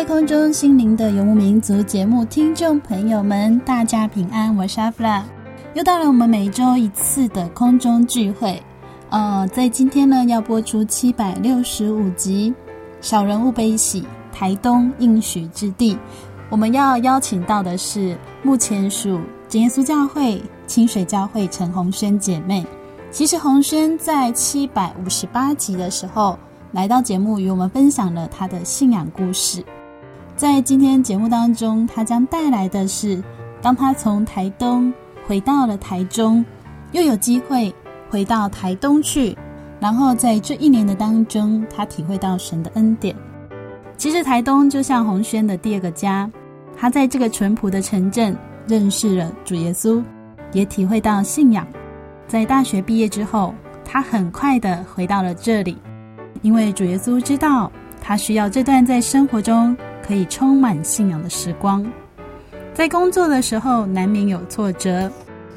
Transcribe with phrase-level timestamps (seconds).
[0.00, 5.22] 在空中心灵的游牧民族节目听众朋友们，大家平安，我是阿弗拉，
[5.74, 8.58] 又到了我们每周一次的空中聚会。
[9.10, 12.50] 呃，在今天呢，要播出七百六十五集
[13.06, 14.00] 《小人物悲喜》
[14.32, 15.98] 台东应许之地。
[16.48, 22.64] 我们要邀请到的是目前属耶稣教会清水教会陈红轩姐妹。
[23.10, 26.38] 其实红轩在七百五十八集的时候，
[26.72, 29.62] 来到节目，与我们分享了他的信仰故事。
[30.40, 33.22] 在今天节目当中，他将带来的是，
[33.60, 34.90] 当他从台东
[35.26, 36.42] 回到了台中，
[36.92, 37.70] 又有机会
[38.08, 39.36] 回到台东去，
[39.78, 43.14] 然后在这一年的当中，他体会到神的恩典。
[43.98, 46.30] 其实台东就像红轩的第二个家，
[46.74, 48.34] 他在这个淳朴的城镇
[48.66, 50.02] 认识了主耶稣，
[50.54, 51.68] 也体会到信仰。
[52.26, 55.76] 在大学毕业之后，他很快的回到了这里。
[56.40, 61.84] 因为主耶稣知道他需要这段在生活中可以充满信仰的时光，
[62.74, 65.10] 在工作的时候难免有挫折，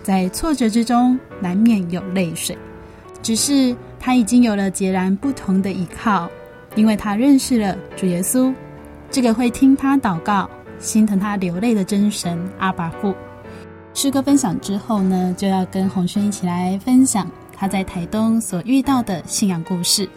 [0.04, 2.58] 在挫折之中难免有泪水，
[3.22, 6.30] 只是他已经有了截然不同的依靠，
[6.76, 8.54] 因为他认识了主耶稣，
[9.10, 10.50] 这个会听他祷告、
[10.80, 13.16] 心疼他流泪的真神阿爸父。
[13.94, 20.10] 诗歌分享之后呢，就要跟红轩一起来分享他在台东所遇到的信仰故事。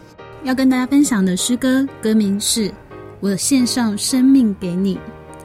[0.43, 2.69] 要跟大家分享的诗歌歌名是
[3.19, 4.95] 《我献上生命给你》，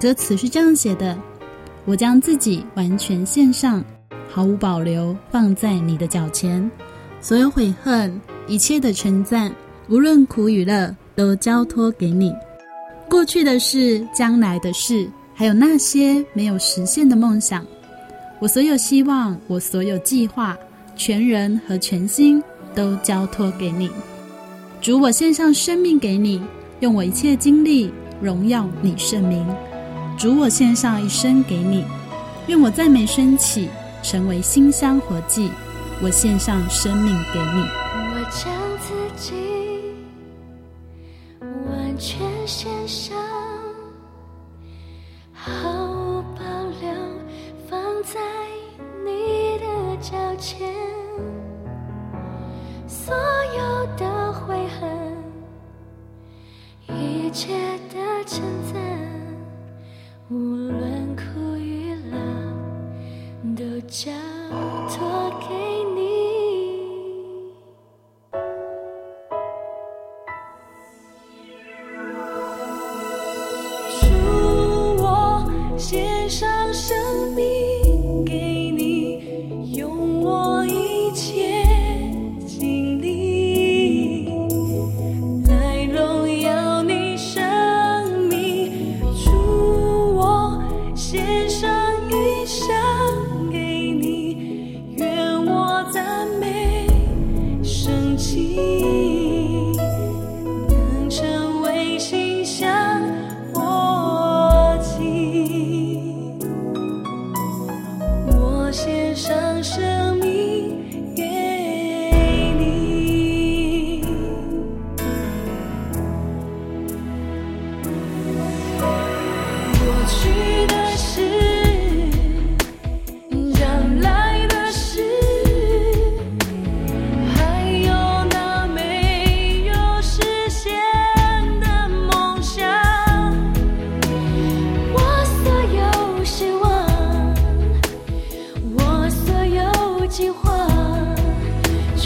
[0.01, 1.19] 歌词是这样写的：
[1.87, 3.83] 我将自己完全献上，
[4.29, 6.71] 毫无保留放在你的脚前，
[7.23, 9.51] 所有悔恨，一切的称赞，
[9.89, 12.31] 无论苦与乐，都交托给你。
[13.09, 17.65] 过去的事，将来的事，还有那些没有实现的梦想，
[18.39, 20.55] 我所有希望，我所有计划，
[20.95, 22.43] 全人和全心
[22.75, 23.91] 都交托给你。
[24.83, 26.43] 主，我献上生命给你，
[26.83, 29.47] 用我一切精力荣耀你圣名。
[30.19, 31.85] 主，我献上一生给你，
[32.49, 33.69] 愿我赞美升起，
[34.03, 35.49] 成为馨香活祭。
[36.03, 37.65] 我献上生命给你。
[37.95, 38.29] 我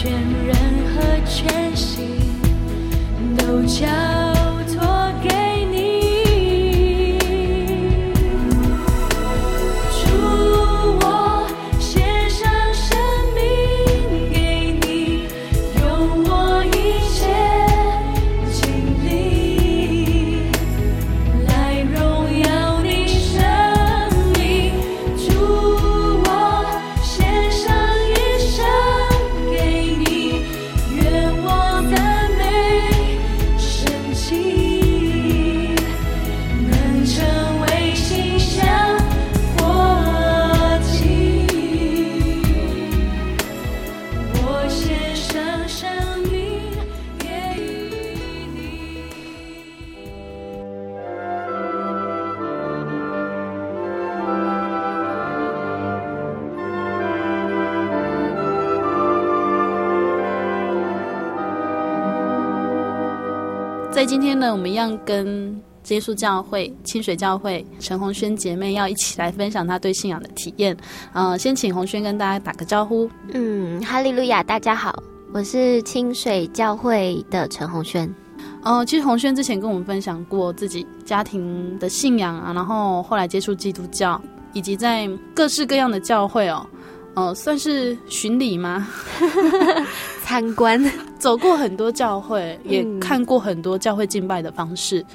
[0.07, 0.23] 在今
[3.67, 4.36] 天
[64.47, 70.77] 呢，我们一样跟耶稣教会清水教会陈红轩姐妹要一起来分享她对信仰的体验。
[71.13, 73.11] 呃，先请红轩跟大家打个招呼。
[73.33, 75.03] 嗯，哈利路亚，大家好，
[75.33, 78.13] 我是清水教会的陈红轩。
[78.63, 84.21] 呃，其实红轩之前跟我们分享过自己家庭的信仰啊，然后后来接触基督教，
[84.53, 86.65] 以及在各式各样的教会哦。
[87.17, 88.87] 哦，算是巡礼吗？
[90.23, 90.79] 参观，
[91.19, 95.07] 走过很多教会，也看过很多教会敬拜的方式，嗯、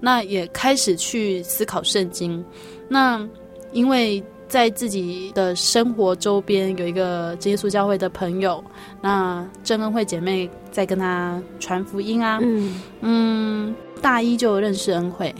[0.00, 2.44] 那也开始去思考圣经。
[2.88, 3.28] 那
[3.72, 8.62] 因为在自己的生活周边有一个耶稣教会的朋友，
[9.02, 15.34] 那正恩惠姐妹在跟他传福音啊，嗯，嗯，大一就认识恩惠，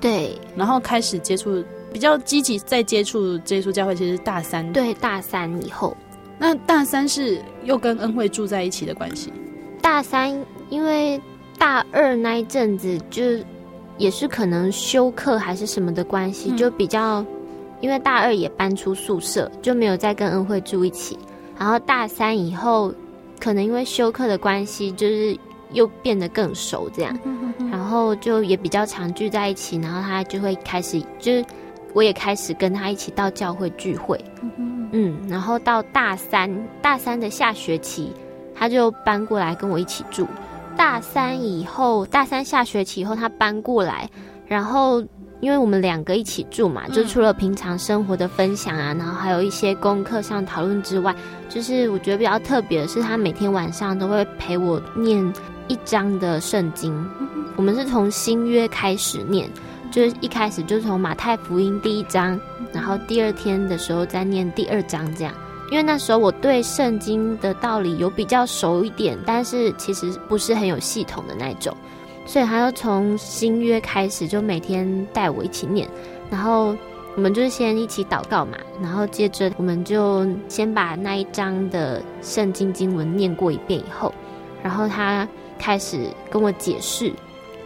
[0.00, 1.62] 对，然后开始接触。
[1.92, 4.70] 比较积极在接触耶稣教会，其实是大三。
[4.72, 5.96] 对，大三以后，
[6.38, 9.32] 那大三是又跟恩惠住在一起的关系。
[9.80, 11.20] 大三因为
[11.56, 13.22] 大二那一阵子就
[13.96, 17.24] 也是可能休课还是什么的关系，嗯、就比较
[17.80, 21.18] 因为大二也搬出宿舍，就没有再跟恩惠住一起。
[21.58, 22.92] 然后大三以后，
[23.40, 25.36] 可能因为休课的关系，就是
[25.72, 27.18] 又变得更熟这样，
[27.70, 29.78] 然后就也比较常聚在一起。
[29.78, 31.44] 然后他就会开始就是。
[31.98, 34.24] 我也开始跟他一起到教会聚会，
[34.92, 36.48] 嗯，然后到大三，
[36.80, 38.12] 大三的下学期，
[38.54, 40.24] 他就搬过来跟我一起住。
[40.76, 44.08] 大三以后，大三下学期以后，他搬过来，
[44.46, 45.02] 然后
[45.40, 51.12] 因为我们两个一起住嘛，就除了平常生活的分享啊，然后还有一些功课上讨论之外，
[51.48, 55.20] 就是我觉得比较特别的是，他每天晚上都会陪我念
[55.66, 56.94] 一章的圣经。
[57.56, 59.50] 我们是从新约开始念。
[59.90, 62.38] 就是一开始就从马太福音第一章，
[62.72, 65.34] 然后第二天的时候再念第二章这样。
[65.70, 71.76] 因为那时候我对圣经的道理有比较熟一点，但是其实不是很有系统的那种，
[72.24, 75.86] 所以他要从新约开始，就每天带我一起念。
[76.30, 76.74] 然后
[77.16, 84.14] 我们就是先一起祷告嘛，然后接着我们就先把那一章的圣经经文念过一遍以后，
[84.62, 85.28] 然后他
[85.58, 87.12] 开始跟我解释，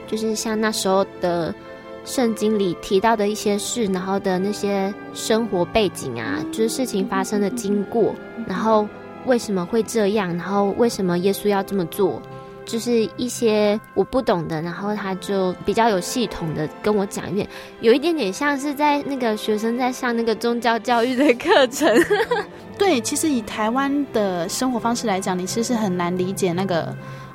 [0.09, 1.55] 就是像那时候的。
[2.05, 8.15] 圣经里提到的一些事，然后的那些生活背景啊，就是事情发生的经过，
[8.47, 8.89] 然后
[9.25, 12.21] 为什么会这样，然后为什么耶稣要这么做，
[12.65, 17.49] 就是一些我不懂的，然后他就比较有系统的跟我讲一遍，
[17.81, 21.89] 有一点点像是在那个学生在上那个宗教教育的课程。
[22.77, 26.93] 对，其实以台湾的生活方式来讲，你其实是很难理解那个。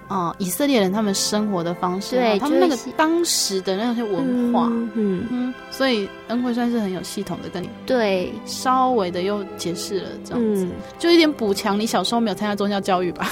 [0.07, 13.29] 哦，以色列人他们生活的方式，对，他们那个当时的那些文化，嗯嗯，嗯，所以恩惠算是很有系统的跟你对稍微的又解释了这样子，嗯、就一点补强你小时候没有参加宗教教育吧，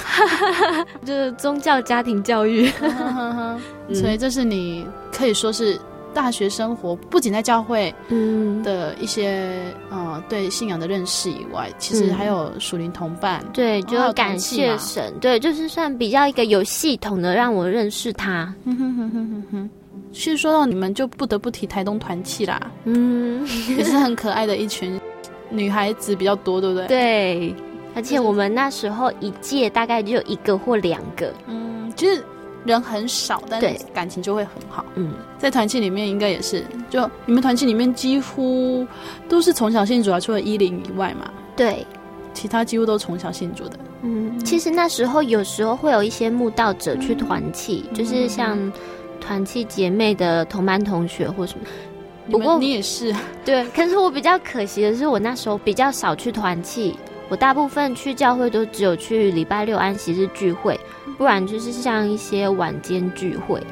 [1.04, 2.70] 就是宗教家庭教育
[3.94, 5.80] 所以这是你可以说是。
[6.16, 7.94] 大学生活不仅在教会
[8.64, 9.52] 的一些、
[9.90, 13.42] 嗯、呃对信仰的认识以外，其实还有属灵同伴。
[13.44, 15.12] 嗯、对，就要感谢神。
[15.20, 18.50] 对，就是算比较一个有系统的让我认识他。
[18.64, 19.70] 哼哼哼哼哼。
[20.10, 22.58] 其实说到你们，就不得不提台东团契啦。
[22.84, 23.46] 嗯，
[23.76, 24.98] 也是很可爱的一群
[25.50, 26.86] 女孩子比较多，对不对？
[26.86, 27.54] 对，
[27.94, 31.30] 而且我们那时候一届大概就有一个或两个。
[31.46, 32.24] 嗯，其实。
[32.66, 34.84] 人很少，但是感情就会很好。
[34.96, 38.86] 嗯，在团契里面应该也是，就你们团契里面几乎
[39.28, 41.30] 都是从小信主啊，除了一零以外嘛。
[41.54, 41.86] 对，
[42.34, 43.78] 其他几乎都从小信主的。
[44.02, 48.70] 嗯，其实那时候有时候会有一些慕道者去团契，嗯、就是像
[49.20, 51.64] 团契姐妹的同班同学或什么。
[52.30, 53.64] 不过你也是，对。
[53.68, 56.96] 可是我比较可惜的是，我那时候比较少去团契，
[57.28, 60.78] 我大部分去教会都只有去礼拜六安息日聚会，
[61.18, 63.62] 不然就是像一些晚间聚会，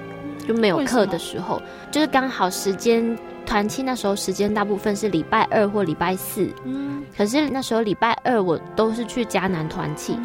[0.47, 6.49] 就没有课的时候，就是刚好时间团契那时候时间大部分是礼拜二或礼拜四。
[6.65, 7.03] 嗯。
[7.17, 10.19] 可是那时候礼拜二我都是去迦南团契，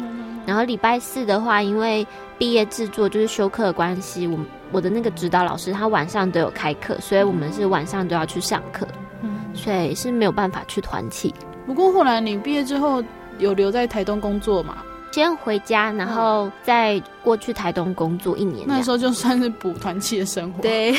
[0.44, 2.06] 然后礼拜四的话，因为
[2.36, 4.38] 毕业制作就是休课的关系，我。
[4.72, 8.86] 我的那个指导老师，他晚上都有开课，所以我们是晚上都要去上课，
[9.20, 11.34] 嗯，所以是没有办法去团契。
[11.66, 13.02] 不过后来你毕业之后
[13.40, 14.78] 有留在台东工作嘛？
[15.12, 18.64] 先回家，然后再过去台东工作一年。
[18.68, 20.94] 那时候就算是补团契的生活，对，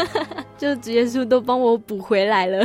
[0.56, 2.64] 就职业书都帮我补回来了。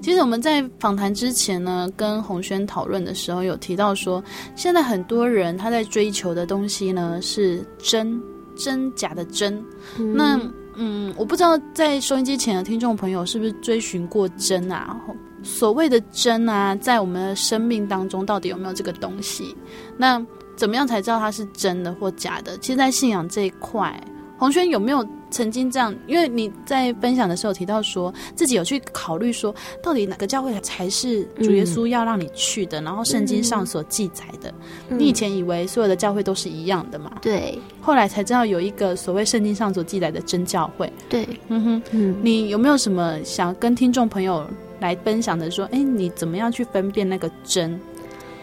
[0.00, 4.22] 其实我们在访谈之前呢，跟洪轩讨论的时候有提到说，
[4.54, 8.20] 现在很多人他在追求的东西呢是真。
[8.58, 9.62] 真假的真，
[9.98, 10.40] 嗯，那
[10.76, 14.98] 嗯，我不知道在收音机前的听众朋友是不是追寻过真啊？
[15.46, 19.56] 所谓的真啊，在我们的生命当中到底有没有这个东西？
[19.96, 20.20] 那
[20.56, 22.58] 怎么样才知道它是真的或假的？
[22.58, 23.98] 其实，在信仰这一块。
[24.38, 25.94] 红轩有没有曾经这样？
[26.06, 32.78] 因为你在分享的时候提到说自己有去考虑说，到底哪个教会才是主耶稣要让你去的？
[32.82, 34.52] 嗯、然后圣经上所记载的、
[34.90, 37.12] 嗯，你以前以为所有的教会都是一样的嘛？
[37.22, 37.58] 对。
[37.80, 40.92] 后来才知道有一个所谓圣经上所记载的真教会。
[41.08, 42.16] 对，嗯哼，嗯。
[42.22, 44.46] 你有没有什么想跟听众朋友
[44.80, 45.50] 来分享的？
[45.50, 47.80] 说，哎，你怎么样去分辨那个真？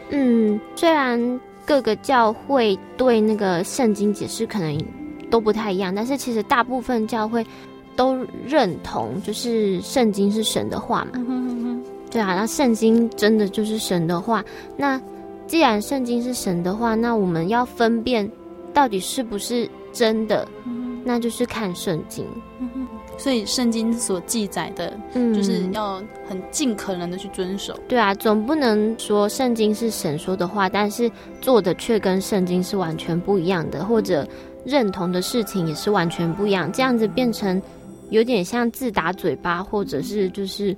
[0.10, 4.78] 嗯，虽然各个教会对那个圣经解释可能。
[5.32, 7.44] 都不太一样，但是其实大部分教会
[7.96, 11.13] 都认同，就是圣经是神的话嘛。
[11.16, 11.84] 嗯哼哼哼。
[12.12, 14.46] 对啊，那圣经真的就是神的话。
[14.78, 15.02] 那
[15.48, 18.30] 既然圣经是神的话，那我们要分辨
[18.75, 22.24] 到底是不是真的，嗯、那就是看圣经。
[22.60, 22.70] 嗯、
[23.17, 27.77] 所以圣经所记载的，嗯，就是要很尽可能的去遵守。
[27.88, 31.10] 对啊，总不能说圣经是神说的话，但是
[31.41, 34.27] 做的却跟圣经是完全不一样的，或者。
[34.65, 37.62] 认同的事情也是完全不一样，这样子变成
[38.12, 40.74] 有点像自打嘴巴，或者是就是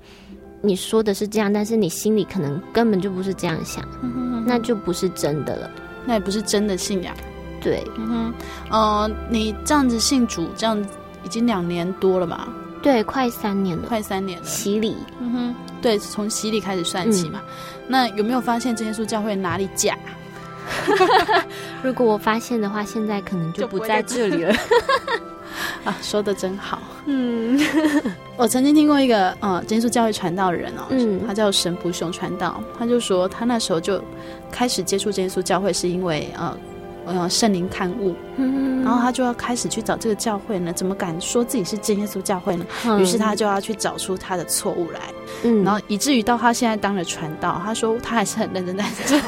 [0.64, 5.70] 你说的是这样，但是你心里可能根本就不是这样想，嗯哼嗯哼，那就不是真的了，
[6.04, 7.16] 那也不是真的信仰。
[7.62, 8.34] 对，嗯哼，
[8.72, 10.84] 呃，你这样子信主，这样
[11.26, 12.48] 已经两年多了吧？
[12.82, 14.46] 对，快三年了，快三年了。
[14.46, 17.42] 洗礼，嗯哼，对，从洗礼开始算起嘛。
[17.44, 17.52] 嗯、
[17.88, 19.98] 那有没有发现真耶稣教会哪里假？
[21.84, 24.54] 如果我发现的话，现在可能就不在这里了。
[25.84, 26.82] 啊，说的真好。
[27.06, 27.60] 嗯，
[28.38, 34.04] 我曾经听过一个呃，真耶稣教会传道人哦，嗯，他叫神福雄传道，他就说他那时候就
[34.52, 36.56] 开始接触真耶稣教会，是因为呃
[37.06, 42.66] 呃圣灵勘误，嗯，然后他就要开始去找这个教会呢，怎么敢说自己是真耶稣教会呢？
[42.84, 45.00] 于、嗯、是他就要去找出他的错误来，
[45.44, 49.20] 嗯，然后以至于到他现在当了传道，他说他还是很认真在做。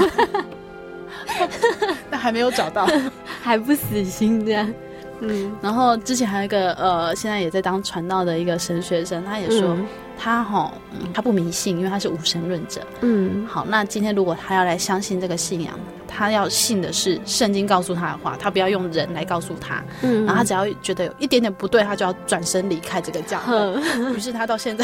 [2.10, 2.88] 但还没有找到，
[3.42, 4.74] 还不死心这样。
[5.20, 9.86] 嗯，然后之前还有一个呃，现在也在当传道的一个神学生，他也说、嗯、
[10.18, 12.82] 他哈、嗯，他不迷信，因为他是无神论者。
[13.02, 19.84] 嗯，好，那今天如果他要来相信这个信仰，他要信的是圣经告诉他的话，他不要用人来告诉他。
[20.02, 23.56] 嗯，然后他只要觉得有一点点不对，他就要转身离开这个教会。
[23.56, 24.84] 嗯、于是他到现在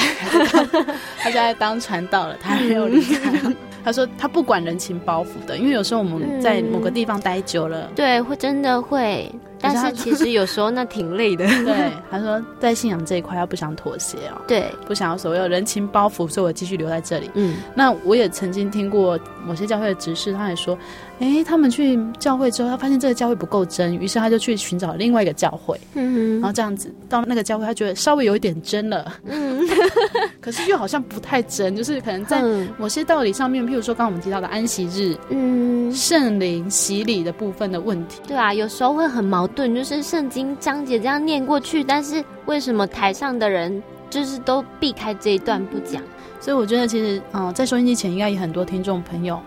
[1.18, 3.32] 他现 在当传道了，他还没有离开。
[3.84, 9.30] 他说他不管人情包袱的，因为有时候我们在某个地方待久了，嗯、对，会真的会。
[9.64, 11.46] 但是其实有时候那挺累的。
[11.64, 14.42] 对，他说在信仰这一块，他不想妥协哦。
[14.48, 17.32] 对，不想要所谓的人情包袱，所以我继续留在这里。
[17.34, 20.78] 嗯，那我也曾经听过某些教会的执事，他也说，
[21.20, 25.80] 哎，他们去教会之后，他发现这个教会不够真，于是他就去寻找另外一个教会。
[25.94, 29.14] 嗯，然后这样子到那个教会，他觉得稍微有一点真了。
[29.26, 29.62] 嗯，
[30.42, 32.42] 可是又好像不太真，就是可能在
[32.78, 38.20] 某些道理上面，譬如说刚刚我们提到的安息日，嗯，圣灵洗礼的部分的问题。
[38.28, 39.74] 对啊，有时候会很矛盾。
[39.74, 46.02] 就是圣经章节这样念过去，但是为什么台上的人就是都避开这一段不讲？
[46.40, 49.40] 所以我觉得其实，嗯、呃，在收音机前应该有很多听众朋友，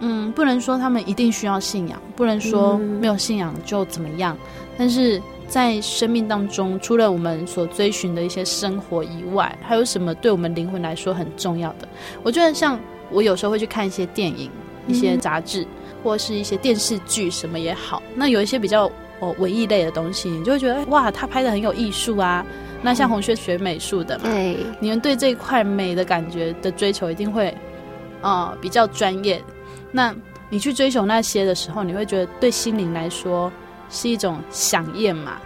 [0.00, 11.88] 嗯，不能说他们一定需要信仰，不能说没有信仰就怎么样，嗯、但是在生命当中，除了我们所追寻的一些生活以外，还有什么对我们灵魂来说很重要的？
[12.22, 12.78] 我觉得像
[13.10, 14.50] 我有时候会去看一些电影、
[14.86, 15.68] 一些杂志，嗯、
[16.02, 18.90] 或是一些电视剧，什么也好，那有一些比较。
[19.22, 22.42] 哦文艺类的东西，你就会觉得哇，他拍的很有艺术啊。
[22.80, 27.54] 那像红轩学美术的嘛，对，你们对这一块美的感觉的追求一定会，
[28.22, 29.38] 呃，比较专业。
[29.92, 30.14] 那
[30.48, 33.50] 你去追求那些的时候，你会觉得对心灵来说
[33.88, 35.38] 是一种饗宴嘛？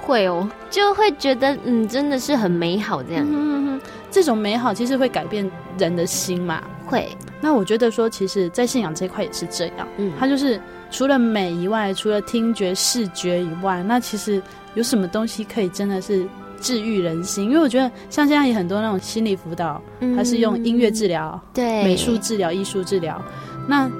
[0.00, 3.26] 会哦，就会觉得嗯，真的是很美好这样。
[3.28, 3.80] 嗯
[4.10, 6.62] 这种美好其实会改变人的心嘛？
[6.84, 7.08] 会。
[7.40, 9.88] 那我觉得说，其实，在信仰这一块也是这样。
[9.96, 14.42] 嗯，它就是除了美以外，除了听觉、视觉以外，那其实
[14.74, 16.26] 有什么东西可以真的是？
[16.60, 19.82] 治愈人心，因为我觉得像现在有很多那种心理辅导，
[20.16, 23.20] 它是用音乐治疗、对美术治疗、艺术治疗。
[23.66, 23.90] 那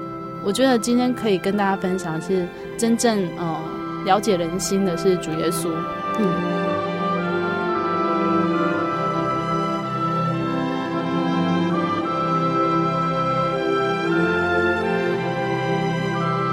[0.45, 3.61] 我觉得今天可以跟大家分享的是，真正呃
[4.05, 5.71] 了解人心的是主耶稣。
[6.19, 6.27] 嗯，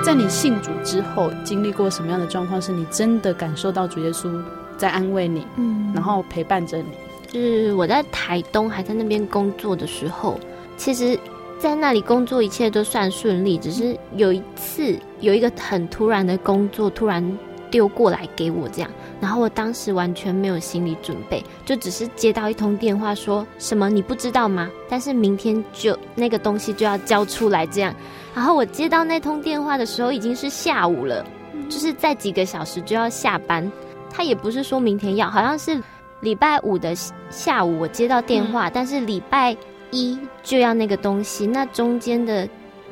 [0.04, 4.42] 在你信主之后，经历过什么样的状况，是你真的感受到主耶稣
[4.78, 5.46] 在安慰你？
[5.58, 5.92] 嗯。
[5.96, 6.86] 然后陪伴着你，
[7.28, 10.40] 就是我在台东还在那边工作的时候，
[10.78, 11.20] 其实，
[11.60, 17.38] 在那里工作一切都算顺利，只是有一次有一个很突然的工作突然
[17.70, 18.90] 丢过来给我这样，
[19.20, 24.70] 然后我当时完全没有心理准备，就只是接到一通电话，说什么你不知道吗？
[24.88, 27.94] 但是明天就那个东西就要交出来这样，
[28.34, 31.26] 然后我接到那通电话的时候已经是下午了，
[31.70, 33.70] 就是在几个小时就要下班。
[34.12, 35.80] 他也不是说明天要，好像是
[36.22, 36.96] 礼拜五的
[37.30, 39.56] 下午我接到电话，嗯、但是礼拜
[39.92, 41.46] 一就要那个东西。
[41.48, 42.48] 那中间的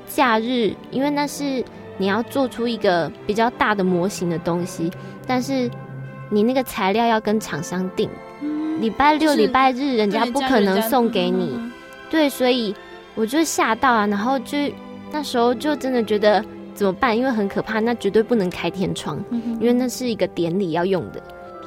[0.06, 1.64] 假日，因为那是
[1.98, 4.92] 你要做出一个比较大的模型的东西，
[5.26, 5.70] 但是
[6.30, 8.10] 你那个材料要跟厂商订。
[8.80, 11.72] 礼、嗯、拜六、礼拜日人家不可能送给你，嗯、
[12.10, 12.76] 对，所以
[13.16, 14.58] 我就吓到啊，然后就
[15.12, 16.44] 那时候就真的觉得。
[16.78, 17.18] 怎么办？
[17.18, 19.20] 因为很可怕，那绝对不能开天窗，
[19.60, 21.20] 因为那是一个典礼要用的。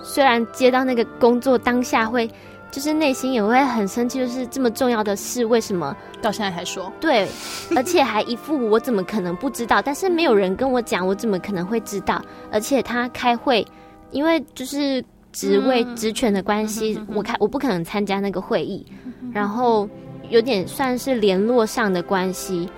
[0.05, 2.31] 虽然接到那个工作当下会，
[2.71, 6.93] 就是内心也会很生气，就是这么重要的事，为什么到现在才说？
[7.01, 7.29] 对，
[7.75, 9.83] 而且还一副我怎么可能不知道？
[9.83, 12.23] 但是没有人跟我讲，我怎么可能会知道？
[12.51, 13.67] 而且他开会，
[14.11, 18.87] 因为就是职位职权的关系，我开我不可能参加那个会议，
[19.33, 19.89] 然后
[20.29, 22.69] 有点算是联络上的关系。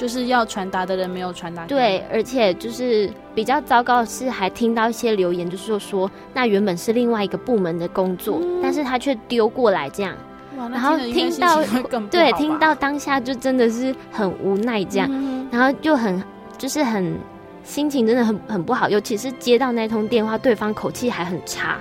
[0.00, 1.66] 就是要传达的人没有传达。
[1.66, 10.16] 对，而且就是比较糟糕的是，还听到一些留言，就是说说那原本是另外一个部门的工作，嗯、但是他却丢过来这样。
[10.56, 11.62] 然后听到
[12.10, 16.22] 对，听到当下就真的是很无奈这样，嗯、然后就很
[16.56, 17.14] 就是很
[17.62, 21.76] 心情真的很很不好，尤其是接到那通电话，对方口气还很差，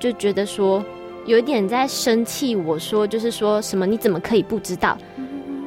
[0.00, 0.84] 就觉得说
[1.24, 2.56] 有一点在生气。
[2.56, 4.98] 我说就是说什么你怎么可以不知道？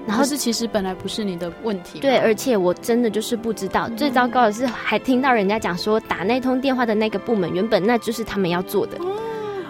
[0.05, 3.87] 然后是其实本来不是你的问题，对，而且我真的就是不知道。
[3.87, 8.97] 嗯、最糟糕的是，还听到人家讲说，打那通电话的那个部门原本那就是他们要做的。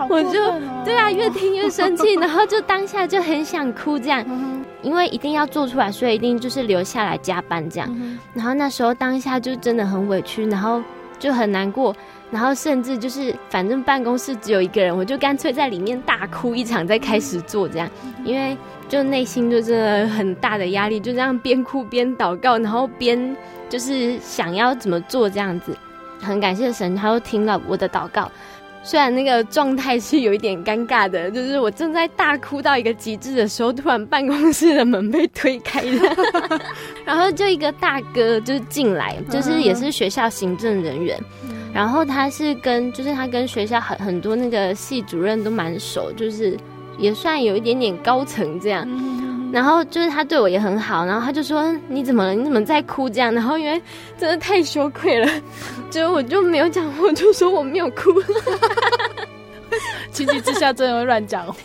[0.09, 0.31] 我就
[0.83, 7.87] 对啊，越听越生气，然后就当下就很想哭这样，嗯、因为一定要做出来，所以一定就是留下来加班这样。
[7.91, 10.81] 嗯、然后那时候当下就真的很委屈，然后
[11.19, 11.95] 就很难过。
[12.31, 17.87] 然后甚至就是，反正办公室只有一个人，我就干脆在里面大哭一场，再开始做这样，
[18.25, 23.35] 因为就内心就真的很大的压力，就这样边哭边祷告，然后边
[23.69, 25.75] 就是想要怎么做这样子。
[26.19, 28.31] 很感谢神，他又听了我的祷告。
[28.85, 36.15] 虽然那个状态是有一点尴尬的，就是我正在大哭到一个极致的时候，突然办公室的门被推开了，
[37.05, 41.17] 然后就一个大哥就进来，就是也是学校行政人员。
[41.73, 46.57] 然后他是跟，就是他跟学校很很多那个系主任都蛮熟，就是
[46.97, 48.87] 也算有一点点高层这样。
[49.51, 52.33] 然后就是他对我也很好，然后他就说，你怎么了？
[52.33, 53.31] 你怎么在哭这样？
[53.33, 53.81] 然后因为
[54.17, 55.31] 真的太羞愧了，
[55.91, 58.11] 就我就没有讲，我就说我没有哭。
[60.11, 61.55] 情急之下真的会乱讲 话。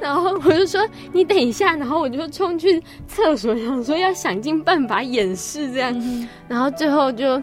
[0.00, 6.28] 然后我就说你等一下，然后我就冲去厕所，想说要想尽办法掩饰这样。
[6.48, 7.42] 然后最后就。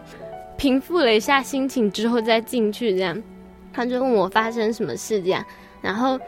[0.56, 3.22] 平复了一下心情之后再进去，这样，
[3.72, 5.42] 他就问我发生什么事，这样，
[5.80, 6.18] 然后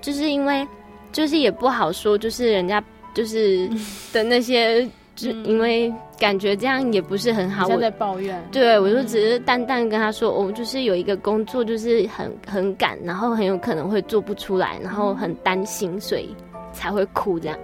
[0.00, 0.66] 就是因为
[1.12, 2.82] 就是也不好说，就是人家
[3.14, 3.68] 就是
[4.12, 16.34] 的那些，就因为感觉这样也不是很好，我在抱怨，对，我就只是淡淡跟他说，我、哦、就是有一个工作就是很很赶，然后很有可能会做不出来，然后很担心，所以
[16.72, 17.58] 才会哭这样，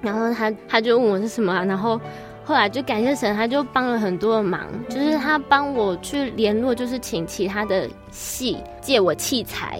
[0.00, 2.00] 然后他他就问我是什么、啊，然后。
[2.44, 9.78] 后来就感谢神，他就帮了很多的忙，就是他帮我去联络，就是请其他的系借我器材，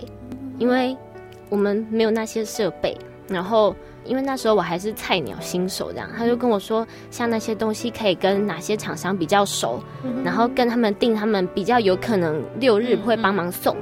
[0.59, 0.97] 因为
[1.49, 2.97] 我们没有那些设备。
[3.29, 13.79] 然后因为那时候我还是菜鸟新手，这样他就跟我说，像那些东西可以跟哪些厂商比较熟，嗯、然后跟他们定，他们比较有可能六日会帮忙送，嗯、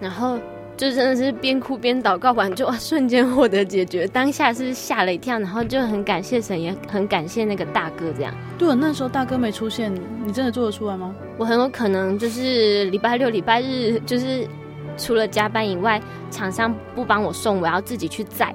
[0.00, 0.38] 然后。
[0.76, 4.06] 就真的是边哭边祷告完，就瞬间获得解决。
[4.08, 8.12] 当下是吓了一跳，然后就很感谢神，也很感谢那个大哥。
[8.14, 9.90] 这样，对，那时候大哥没出现，
[10.22, 11.14] 你真的做得出来吗？
[11.38, 14.46] 我很有可能就是礼拜六、礼拜日，就是
[14.96, 18.54] 除了加班以外，厂商不帮我送，我要自己去载。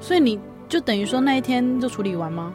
[0.00, 2.52] 所以你就等于说那一天就处理完吗？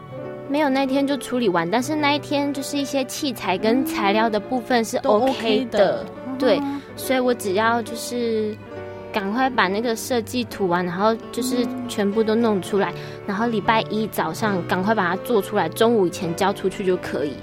[0.49, 6.61] 没有，那一天就处理完，但是那一天就是一些器材跟材料的部分是 OK 的，嗯 OK、的对，
[6.95, 8.55] 所以我只要就是。
[9.13, 12.91] 赶快把那个设计图完，然后就是全部都弄出来，
[13.27, 17.33] 然后礼拜一早上赶快把它做出来，中午以前交出去就可以。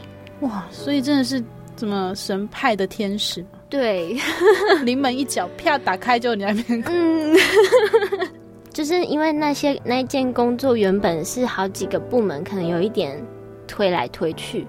[0.40, 1.40] 哇，所以真的是
[1.76, 3.46] 怎么神派的天使？
[3.70, 4.16] 对，
[4.84, 6.82] 临门一脚，啪打开就你那边。
[6.86, 7.36] 嗯，
[8.74, 13.16] 就是因为那些那件工作原本是好几个部门，可能有一点
[13.66, 14.66] 推来推去，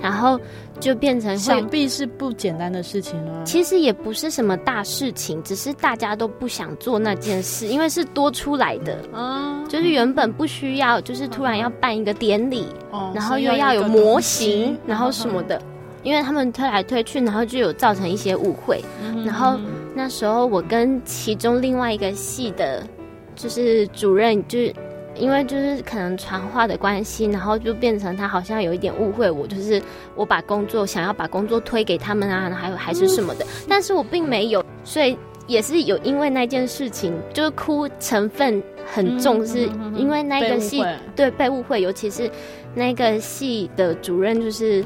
[0.00, 0.40] 然后。
[0.80, 3.44] 就变成想必是不简单的事情了。
[3.44, 8.98] 其实也不是什么大事情，只是大家都不想做那件事，因为是多出来的。
[9.14, 15.62] 嗯，就是原本不需要，就是突然要办一个典礼，哦，然后又要有模型，然后什么的，
[16.04, 18.80] 因为他们推来推去，然后就有造成一些误会。
[19.24, 19.58] 然后
[19.94, 22.86] 那时候我跟其中另外一个系的，
[23.34, 24.72] 就是主任就是。
[25.16, 29.80] 因为就是可能传话的关系，然后就变成他好像有一点误会我，就是
[30.16, 38.60] 我把工作想要把工作推给他们啊，还有还是什么的，但是我并没有，所以也是有因为那件事情，就是哭成分
[38.92, 42.28] 很重，是因为那个系对被误会，尤其是
[42.74, 44.84] 那个系的主任就是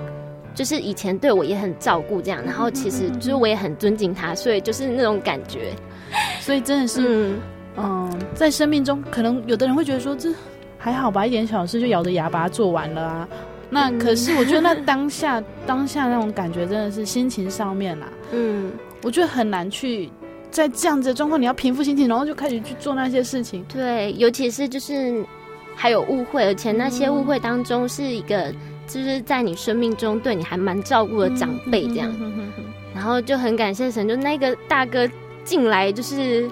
[0.55, 5.73] 就是以前对我也很照顾这样，然后其实就是我也很尊敬他，所以就是那种感觉，
[6.41, 7.29] 所以真的是。
[7.31, 7.41] 嗯
[7.81, 10.35] 嗯，在生命中，可能有的人会觉得说，这
[10.77, 13.29] 还好吧，一点小事就咬着牙把它做完了啊。
[13.71, 18.73] 那可是我觉得那当下 当下那种感觉真的是心情上面啊，嗯，
[19.05, 20.11] 我觉得很难去
[20.51, 23.65] 在这样子的状况，你要平复心情，然后就开始去做那些事情。
[23.73, 25.25] 对，尤其是就是
[25.77, 28.53] 还有误会，而且那些误会当中是一个
[28.89, 32.13] 就是在你生命中对你还蛮照顾的长辈这样，
[32.95, 35.09] 然后就很感谢神，就那个大哥
[35.45, 36.51] 进来就是。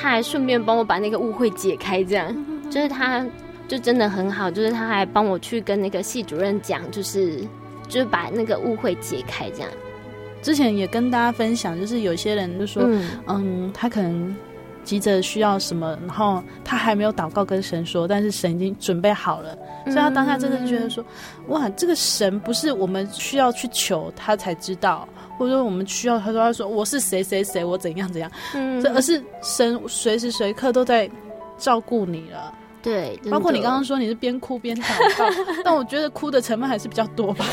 [0.00, 2.32] 他还顺便帮我把那个误会解开，这样
[2.70, 3.26] 就是他，
[3.66, 7.40] 就真的很好，就是他还帮我去跟那个系主任讲，就是
[7.88, 9.68] 就是把那个误会解开，这样。
[10.40, 14.36] 之前也跟大家分享，就是有些人就说，嗯，嗯，他可能
[14.88, 21.04] 急着需要什么，然后他还没有祷告跟神说，但是神已经准备好了，所以他当下真的觉得说，
[21.48, 25.06] 哇，这个神不是我们需要去求他才知道。
[25.36, 31.08] 或者说我们需要，他说他说我是谁谁谁，我怎样怎样，嗯，这而是神随时随刻都在
[31.58, 35.26] 照顾你了，对，包括你刚刚说你是边哭边祷告，
[35.62, 37.44] 但我觉得哭的成分还是比较多吧。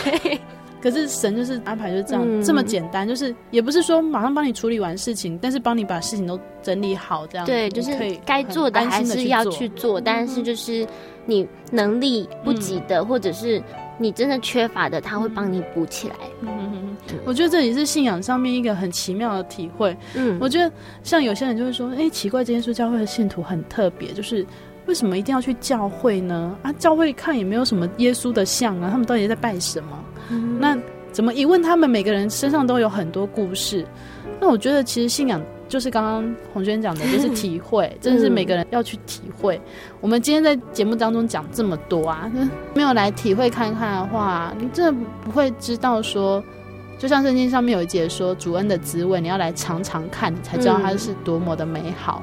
[0.85, 7.91] 可是神就是安排就是这样，嗯、这么简单，就是也不是说马上帮你处理完事情，但是帮你把事情都整理好，这样对，就是
[8.23, 10.87] 该做的还是要去做，但是就是
[11.25, 13.59] 你能力不及的，嗯、或者是。
[13.97, 16.15] 你真的缺乏的，他会帮你补起来。
[16.41, 19.95] 嗯嗯嗯，我觉得这也是信仰上面一个很奇妙的体会。
[20.15, 20.69] 嗯，我觉得
[21.01, 24.45] 像有些人就会说，哎、欸，奇怪，这间耶稣教会的信徒很特别，就是
[24.85, 26.57] 为什么一定要去教会呢？
[26.61, 30.03] 啊，教会看也没有什么耶稣的像啊，他们到底在拜什么？
[30.29, 30.77] 嗯、那
[31.11, 33.85] 怎么一问他们，每个人身上都有很多故事。
[34.39, 35.41] 那我觉得其实信仰。
[35.67, 39.59] 就是刚刚洪轩讲的，就是体会，真的是每个人要去体会。
[39.99, 42.31] 我们今天在节目当中讲这么多啊，
[42.75, 46.41] 没有来体会看看的话，你真的不会知道说，
[46.99, 52.21] 就像圣经上面有一节说主恩的滋味，你要来尝尝看，你才知道它是多么的美好。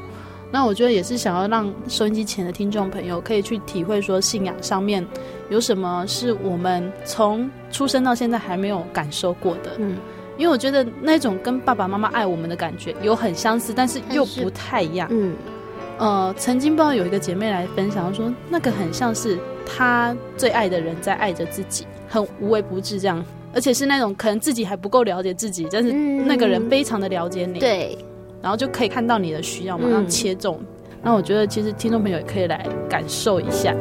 [0.53, 5.05] 那我觉得也是想要让收音机前的听众朋友可以去体会说，信仰上面
[5.49, 9.73] 有什么是我们从出生到现在还没有感受过的。
[9.79, 9.97] 嗯。
[10.39, 15.07] 因为我觉得那种跟爸爸妈妈爱我们的感觉有很相似，但是又不太一样。
[15.11, 15.37] 嗯，
[15.99, 23.23] 呃，曾经不知道有一个姐妹来分享说，那个很像是她最爱的人在爱着自己，很无微不至这样，
[23.55, 27.97] 而且是那种可能自己还不够了解自己，但是那个人非常的了解你，对，
[28.43, 30.61] 然后就可以看到你的需要，马上切中。
[31.01, 33.75] 那我觉得其实听众朋友也可以来感受一下。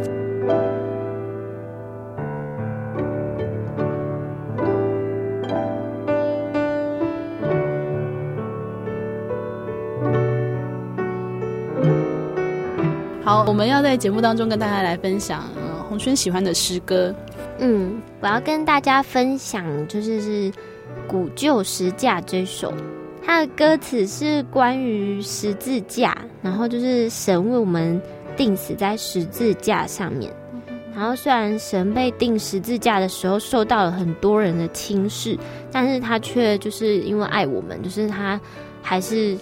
[13.23, 17.13] 好，我们要在节目当中跟大家来分享，呃，红轩喜欢的诗歌。
[17.59, 20.51] 嗯，我要跟大家分享，就是是
[21.07, 22.73] 《古旧十架》这首，
[23.23, 28.01] 它的歌词是关于十字架，然后就是神为我们
[28.35, 30.31] 钉死在十字架上面。
[30.93, 35.37] 然后虽然神被钉十字架的时候受到了很多人的轻视，
[35.71, 38.39] 但是他却就是因为爱我们，就是他
[38.81, 39.37] 还是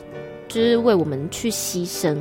[0.47, 2.15] 就是为我们去牺牲。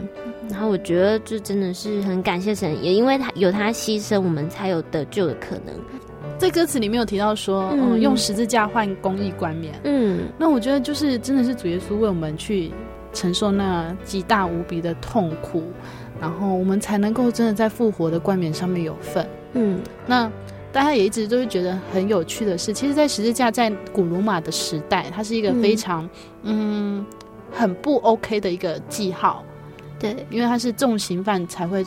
[0.48, 5.74] 然后我觉得这真的是很感谢神，也因为他有他牺牲，我们才有得救的可能。
[6.38, 9.74] 在歌词里面有提到说，嗯，嗯，用十字架换公益冠冕。
[9.85, 12.70] 嗯，那我觉得就是真的是主耶稣为我们去
[13.12, 15.64] 承受那极大无比的痛苦。
[16.20, 19.24] 然后我们才能够真的在复活的冠冕上面有份。
[19.53, 20.29] 嗯，那
[20.72, 26.05] 大家也一直都是觉得很有趣的是，其实，在十字架在古罗马的时代，它是一个非常
[26.42, 27.07] 嗯，嗯
[27.53, 29.44] 很不 OK 的一个记号。
[30.01, 31.85] 对，因为它是重刑犯才会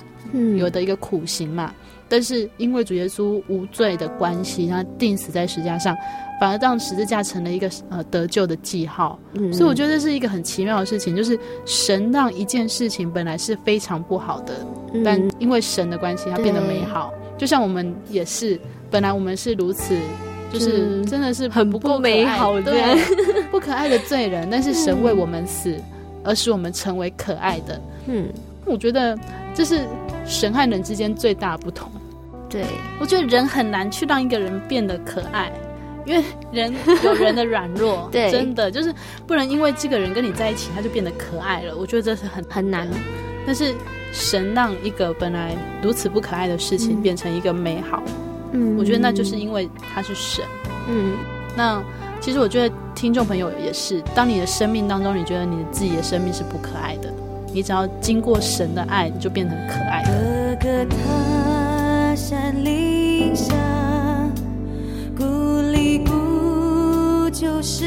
[0.58, 1.74] 有的一个苦刑嘛。
[1.81, 1.81] 嗯、
[2.12, 5.96] 但是因为主耶稣无罪的关系，他钉死在十字架上。
[6.40, 14.56] 反而让十字架成了一个呃得救的记号，嗯，所以我觉得这是一个很奇妙的事情，就是神让一件事情本来是非常不好的，
[14.92, 17.14] 嗯，但因为神的关系，它变得美好。
[17.38, 19.96] 就像我们也是，本来我们是如此，
[20.52, 25.84] 就是真的是很不够美好的，对， 不可爱的罪人，但是神为我们死，嗯，
[26.24, 27.80] 而使我们成为可爱的。
[28.08, 28.28] 嗯，
[28.66, 29.16] 我觉得
[29.54, 29.86] 这是
[30.26, 31.88] 神和人之间最大的不同。
[32.52, 32.66] 对，
[33.00, 35.52] 我觉得人很难去让一个人变得可爱。
[36.04, 38.92] 因为人有人的软弱， 对，真的就是
[39.28, 41.78] 不能因为这个人跟你在一起，他就变得可爱了。
[41.78, 42.88] 我觉得这是很很难。
[43.46, 43.74] 但是
[44.12, 48.02] 神让一个本来如此不可爱的事情变成一个美好，
[48.52, 50.44] 嗯，我觉得那就是因为他是神。
[50.90, 51.14] 嗯，
[51.56, 51.82] 那
[52.20, 57.14] 其实我觉得听众朋友也是，当你的生命当中，你觉得你自己的生命是不可爱的，
[57.54, 61.61] 你只要经过神的爱，你就变成可爱的。
[62.22, 63.56] 山林下，
[65.18, 65.24] 故
[65.74, 67.84] 里不就是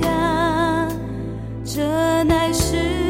[0.00, 0.88] 家？
[1.62, 3.09] 这乃是。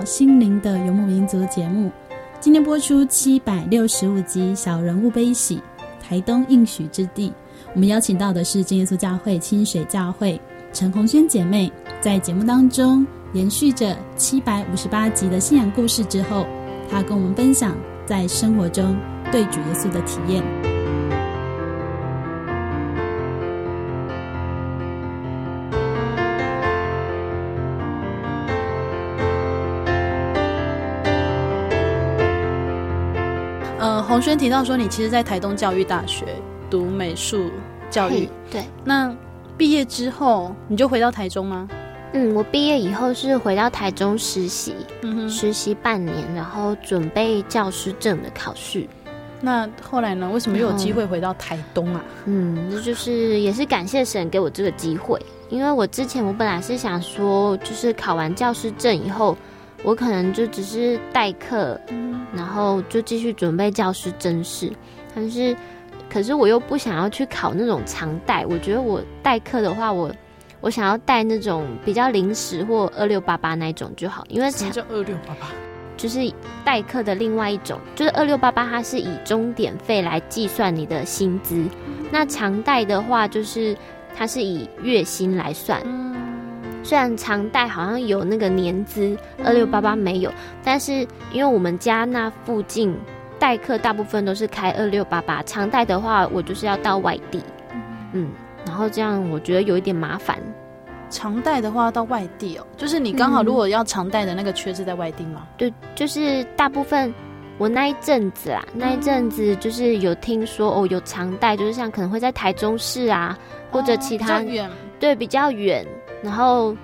[0.04, 1.90] 《心灵的游牧民族》节目。
[2.40, 5.56] 今天播出七百六十五集《小人物悲喜》，
[6.02, 7.32] 台东应许之地。
[7.74, 10.40] 我们邀请到的是真耶稣教会清水教会
[10.72, 16.46] 陈红轩姐妹，在节目当中延续着七百五十八集的信仰故事之后，
[16.90, 18.96] 她跟我们分享在生活中
[19.30, 20.69] 对主耶稣的体验。
[34.20, 36.26] 呃，洪轩提到说，你其实，在台东教育大学
[36.68, 37.50] 读美术
[37.88, 39.10] 教育，对，那
[39.56, 41.66] 毕业之后你就回到台中吗？
[42.12, 48.86] 嗯，我毕业以后是回到台中实习，嗯，实习半年，然后准备教师证的考试。
[49.40, 50.28] 那后来呢？
[50.30, 52.04] 为什么又有机会回到台东啊？
[52.26, 59.34] 嗯，这就是也是感谢神给我这个机会，因为我之前我本来是想说，就是考完教师证以后，
[59.82, 61.80] 我可能就只是代课，
[62.34, 64.70] 然后就继续准备教师甄试。
[65.14, 65.56] 但是，
[66.08, 70.12] 可是我又不想要去考那种常代，我觉得我代课的话，我
[70.60, 75.48] 我想要带那种比较临时或二六八八那种就好，因为什么叫二六八八？
[75.96, 76.32] 就是
[76.64, 81.64] 代课的另外一种，就是二六八八，它是以钟点费来计算你的薪资。
[82.10, 83.76] 那常代的话，就是
[84.14, 85.82] 它是以月薪来算。
[86.90, 90.32] 虽然长代好像有那个年资，二六八八没有，
[90.64, 92.92] 但是因为我们家那附近
[93.38, 97.40] 代课大部分都是开二六八八，长代的话，我就是要到外地，
[98.12, 98.32] 嗯，
[98.66, 100.36] 然后这样我觉得有一点麻烦。
[101.10, 105.46] 长代的话到外地哦，就是你刚好如果要长代的那个缺是在外地吗？
[105.56, 107.14] 对，就是大部分
[107.56, 113.38] 我那一阵子啦，那一阵子就是有听说哦，有长代，就是像可能会在台中市啊，
[113.70, 114.42] 或者其他，
[114.98, 115.86] 对，比较远，
[116.22, 116.76] 然后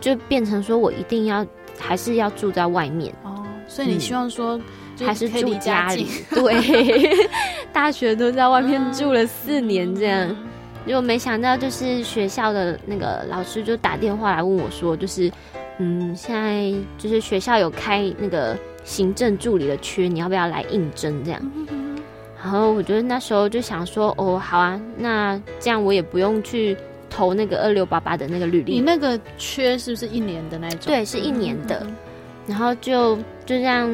[0.00, 1.46] 就变成说我一定要
[1.78, 4.58] 还是要住在外面哦，所以你希望说、
[4.98, 7.28] 嗯、还是住家里，对，
[7.72, 10.28] 大学都在外面住了四年这样。
[10.28, 10.36] 嗯
[10.86, 15.32] 结果没想到，就是学校的那个老师就打电话来问我说，就是，
[15.78, 18.54] 嗯，现在就是学校有开那个
[18.84, 21.24] 行政助理的缺，你要不要来应征？
[21.24, 21.40] 这样。
[22.36, 26.76] 然后我觉得那时候就想说，哦，好啊，那这样我也不用去
[27.14, 28.72] 投那个二六八八的那个履历。
[28.72, 30.80] 你那个缺是不是一年的那种？
[30.86, 31.86] 对，是一年的。
[32.46, 33.88] 然后就就这样。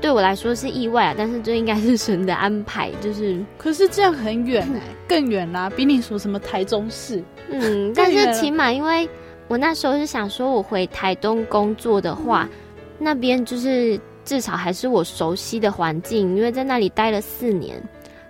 [0.00, 3.38] 对我来说是意外啊，但是这应该是神的安排，就是。
[3.56, 7.22] 可是这样很远哎、欸，更远啦，比你说什么台中市。
[7.48, 9.08] 嗯， 但是起码因为
[9.46, 17.80] 我那时候是想说，我回台东工作的话，嗯、那边就是至少还是我熟悉的环境，因为在那里待了四年，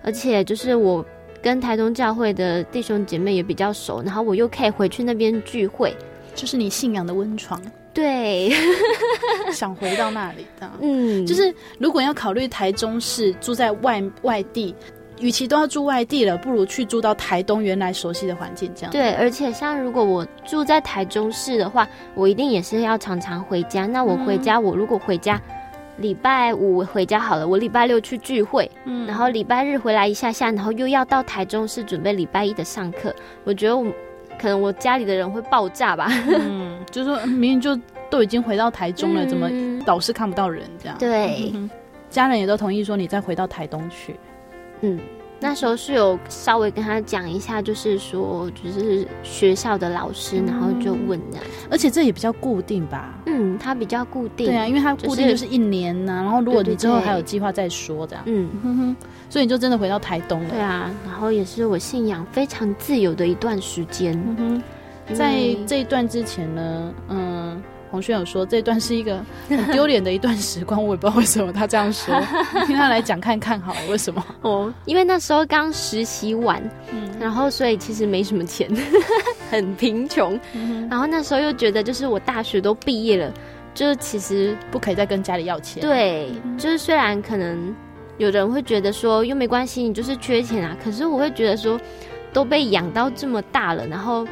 [0.05, 1.03] 而且就是我
[1.43, 5.95] 跟台中教会的弟兄姐妹也比较熟，然后我又可以回去那边聚会，
[6.35, 7.61] 就是你信仰的温床。
[7.93, 8.51] 对，
[9.53, 14.75] 想回到那里，的，嗯，就是如果要考虑台中市住在外外地，
[15.21, 18.91] 与其都要住外地了，不如去住到台东原来熟悉的环境，这样。
[18.91, 23.87] 对，而且像如果我住在台中市的话，我一定也是要常常回家。
[23.87, 25.39] 那我回家，嗯、我如果回家，
[25.99, 33.15] 礼拜五回家好了，我礼拜六去聚会，嗯，然后礼拜日回来一下下，然后又要到台中市准备礼拜一的上课，
[33.45, 33.87] 我觉得我。
[34.39, 37.79] 可能我家里的人会爆炸吧，嗯，就是说明明就
[38.11, 39.49] 都已经回到台中了，嗯、怎么
[39.87, 40.97] 老是看不到人这样？
[40.99, 41.71] 对、嗯，
[42.11, 44.17] 家人也都同意说你再回到台东去。
[44.81, 44.99] 嗯，
[45.43, 51.39] 那时候是有稍微跟他讲一下，就是说，就是学校的老师，然后就问的，
[51.69, 53.13] 而且这也比较固定吧？
[53.27, 58.97] 嗯，他比较固定，对啊，因为他固定就是一年呐、啊，就是、然后如果你之后还有计划再说这样，嗯哼哼，
[59.29, 64.63] 所以你就真的回到台东了，对啊，然后也是我信仰非常自由的一段时间，嗯
[65.09, 65.35] 哼，在
[65.67, 67.63] 这一段之前呢，嗯。
[67.93, 72.19] 洪轩有说，这段是一个很 丢脸的一段时光，我也不知道为什么他这样说，
[72.67, 74.25] 听他来讲看看好了，为什么？
[74.41, 78.67] 哦，因为那时候刚实习完，嗯，然后所以其实没什么钱，
[79.51, 83.31] 很贫穷，嗯、然后那时候又觉得就是我大学都毕业了，
[83.75, 87.77] 就是其实不可以再跟家里要钱，对，就是虽然可能
[88.17, 91.79] 有人会觉得说又没关系，你就是缺钱啊，可是我会觉得说
[92.33, 94.27] 都被养到这么大了，然后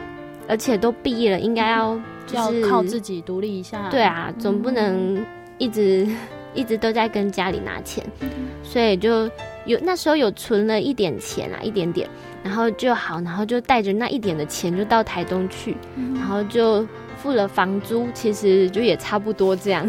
[0.49, 1.91] 而且都毕业了，应该要。
[1.91, 2.03] 嗯
[2.35, 5.25] 要靠自己独立一下，对啊，总不能
[5.59, 6.17] 一直、嗯、
[6.55, 8.29] 一直都在跟家里拿钱，嗯、
[8.63, 9.31] 所以就
[9.65, 12.09] 有那时候有存了一点钱啊，一点点，
[12.43, 19.89] 然后就好，然后就带着那一点的钱就到台东去，嗯、然后就付了房租，其实就也差不多这样，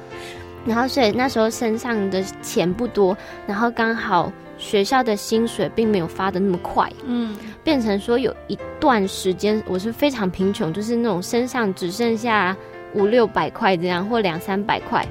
[0.66, 3.16] 然后所以那时候身上的钱不多，
[3.46, 4.32] 然后刚好。
[4.60, 7.34] 学校的薪水并没有发得那么快，嗯，
[7.64, 12.54] 变成说有一段时间我是非常贫穷，就是那种身上只剩下
[12.94, 15.04] 五六百块这样，或两三百块，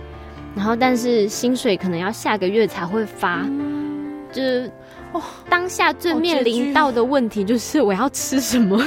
[0.55, 4.71] 然后但是薪水可能要下个月才会发，嗯、就是
[5.13, 8.79] 哦，当下最面临到的问题就是我要吃什么，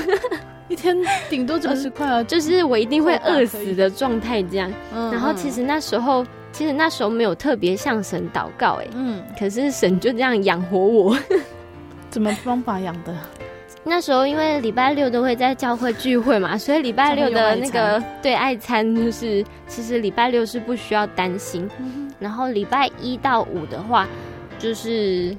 [0.68, 0.96] 一天
[1.28, 6.24] 顶多二十块啊， 就是我一定会饿死的状态这样，然后其实那时候。
[6.52, 11.18] 其实那时候没有特别向神祷告，哎，嗯，可是神就这样养活我，
[12.10, 13.14] 怎么方法养的？
[13.84, 24.06] 那时候因为礼拜六都会在教会聚会嘛，所以礼拜六的那个对爱餐就是，其实礼拜六是不需要担心，嗯、然后礼拜一到五的话，
[24.58, 25.36] 就是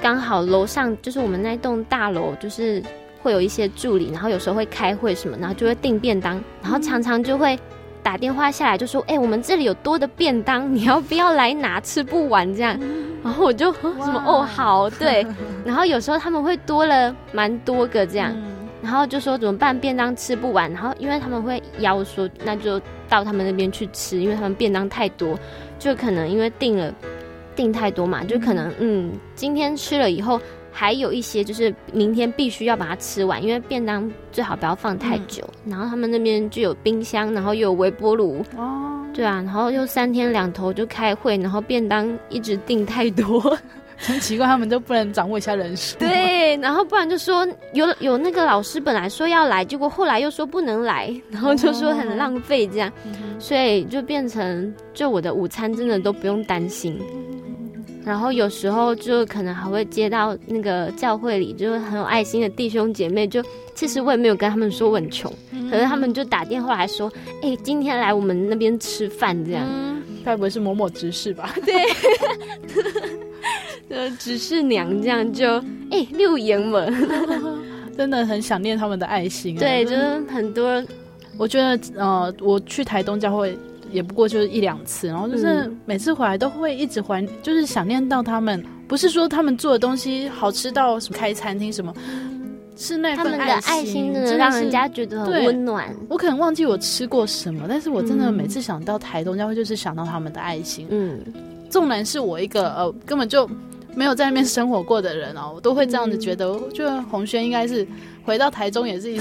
[0.00, 2.82] 刚好楼上就是我们那栋大楼，就是
[3.22, 7.56] 会有一些助理，然后有时候会开会什么，然后就会订便当，然后常常就会。
[8.04, 11.80] 打电话下来就说：“哎、欸，我们这里有多的便当，你要不要来拿？
[11.80, 12.78] 吃不完这样。”
[13.24, 15.26] 然后我就什么哦好对，
[15.64, 18.36] 然后有时候他们会多了蛮多个这样，
[18.82, 19.76] 然后就说怎么办？
[19.76, 22.78] 便当吃不完，然后因为他们会邀说，那就
[23.08, 25.38] 到他们那边去吃，因为他们便当太多，
[25.78, 26.92] 就可能因为订了
[27.56, 30.38] 订太多嘛，就可能嗯今天吃了以后。
[30.76, 35.48] 还有一些就是明天必须要把它吃完，因为便当最好不要放太久。
[35.64, 38.44] 嗯、然后他们那边就有冰箱，然后又有微波炉。
[38.58, 43.56] 哦，对啊，然后又三天两头就开会，然后便当一直订太多，
[43.96, 45.96] 很奇怪，他们都不能掌握一下人数。
[45.96, 57.00] 对，然后不然就说有有那个老师本来说要来，结果后来又说不能来，然后就说很浪费这样，哦、所以就变成就我的午餐真的都不用担心。
[58.04, 63.42] 然后有时候就可能还会接到那个教会里就是很有爱心的弟兄姐妹，就
[63.74, 67.10] 其实我也没有跟他们说我很穷，嗯、可是他们就打电话来说，
[67.42, 69.66] 哎、欸，今天来我们那边吃饭这样，
[70.22, 71.54] 该不会是某某执事吧？
[71.64, 71.74] 对，
[73.88, 75.56] 呃，执事娘这样就
[75.90, 76.92] 哎六言文，
[77.96, 79.60] 真的很想念他们的爱心、啊。
[79.60, 80.82] 对，就是很多，
[81.38, 83.56] 我觉得呃，我去台东教会。
[83.94, 88.62] 也不过就是一两次，然后就是每次回来都会一直怀，就是想念到他们。
[88.88, 91.94] 不是说他们做的东西好吃到什么开餐厅什么，
[92.76, 95.94] 是那份爱心，他们的爱心真的让人家觉得很温暖。
[96.08, 100.86] 我可能忘记我吃过什么，但是我真的每次想到台东教会，就是想到他们的爱心。
[100.90, 101.20] 嗯，
[101.70, 103.48] 纵然是我一个呃根本就
[103.94, 106.52] 没有在那边生活过的人哦，我都会这样子觉得。
[106.52, 107.86] 我觉得洪轩应该是。
[108.24, 109.18] 回到台中也是一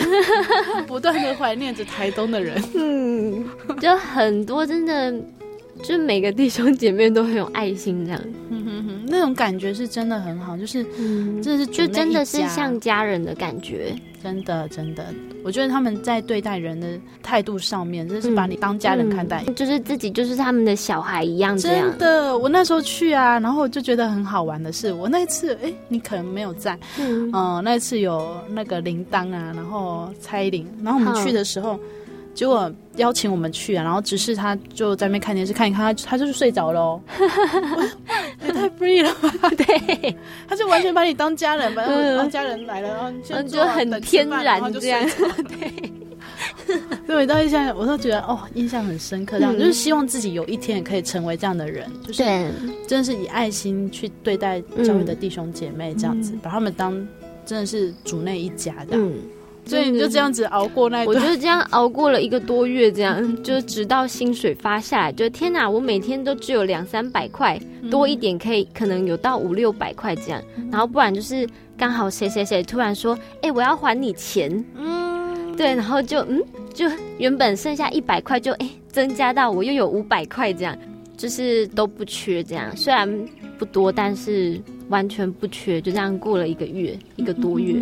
[0.87, 3.45] 不断的怀念着台东的人，嗯，
[3.79, 5.13] 就很多真的，
[5.81, 13.95] 就每个弟兄姐妹都很有爱心这样，嗯哼哼，那种感觉是真的很好，就是，嗯，这是就真的是像家人的感觉。
[14.23, 15.05] 真的，真的，
[15.43, 16.87] 我觉得他们在对待人的
[17.21, 21.57] 态度上面，真是把你当家人看待，嗯嗯，就是自己就是他们的小孩一样。
[21.57, 31.77] 真的，我那时候去啊，然后就觉得很好玩的是，我那一次，哎，你可能没有在，嗯，呃，那次有那个铃铛啊，然后蔡依林，然后我们去的时候。
[32.33, 36.99] 结果邀请我们去啊，然后只是他就在那边看电视看一看，他他就是睡着了，
[38.45, 39.49] 也太 free 了吧？
[39.55, 40.15] 对，
[40.47, 45.01] 他就完全把你当家人，把当家人来了，然后你就很天然这样。
[45.47, 52.23] 对，所以我到现在我都觉得哦，印象很深刻，这样就是希望自己有一天也可以成为这样的人，就是
[52.87, 56.93] 真的是以爱心去对待教会的弟兄姐妹，这样子把他们当
[57.45, 58.97] 真的是主内一家的。
[59.65, 61.15] 所以你就这样子熬过那一段。
[61.15, 67.59] 我就这样熬过了一个多月，这样就直到薪水发下来，就天哪，我每天都只有两三百块，
[67.89, 70.41] 多一点可以可能有到五六百块这样，
[70.71, 71.47] 然后不然就是
[71.77, 76.43] 刚好谁谁谁突然说，哎、欸，我要还你钱，嗯，对，然后就嗯，
[76.73, 76.85] 就
[77.17, 80.77] 原本剩下一百块就哎、欸、增加到我又有五百块这样，
[81.17, 83.09] 就是都不缺这样，虽然
[83.57, 84.59] 不多，但是
[84.89, 87.75] 完全不缺，就这样过了一个月，一个多月。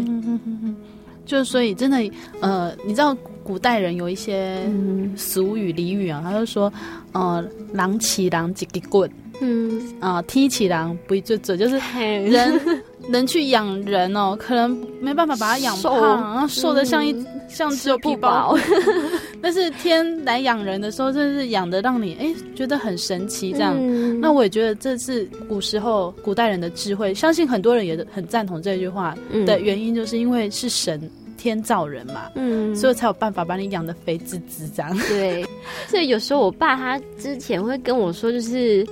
[1.31, 1.97] 就所以真的，
[2.41, 4.61] 呃，你知道古代人有一些
[5.15, 6.71] 俗语俚语啊，他就说，
[7.13, 9.09] 呃，狼骑狼几个棍，
[9.39, 9.79] 嗯。
[10.01, 12.59] 啊、呃，天起狼不一只嘴，就是人
[13.07, 18.57] 人去养人哦，可能没办法把它养胖，然后瘦的像一、嗯、像只有皮包，
[19.41, 23.77] 但是天来养人的时候，真的是养的让你哎、欸、觉得很神奇这样。
[23.79, 29.15] 嗯、那我也觉得这是古时候古代人的智慧，相信很多人也很赞同这句话
[29.45, 31.09] 的原因，就是因为是神。
[31.41, 34.95] 天造人嘛，嗯，所以才有办法把你养的肥滋滋这样。
[35.07, 35.43] 对，
[35.87, 38.85] 所以有时候我爸他之前会跟我说，就是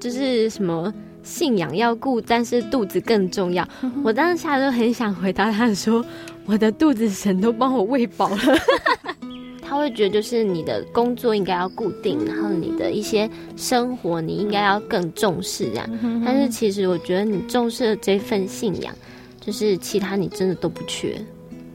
[0.00, 3.66] 就是什么信仰要顾，但是肚子更重要。
[4.02, 6.04] 我当时下就很想回答他说，
[6.46, 8.38] 我的肚子神都帮我喂饱了。
[9.62, 16.22] 他会觉得就是你的工作应该要固定，然后你的一些生活你应该要更重视这样。
[16.24, 18.92] 但是其实我觉得你重视的这份信仰，
[19.40, 21.20] 就是其他你真的都不缺。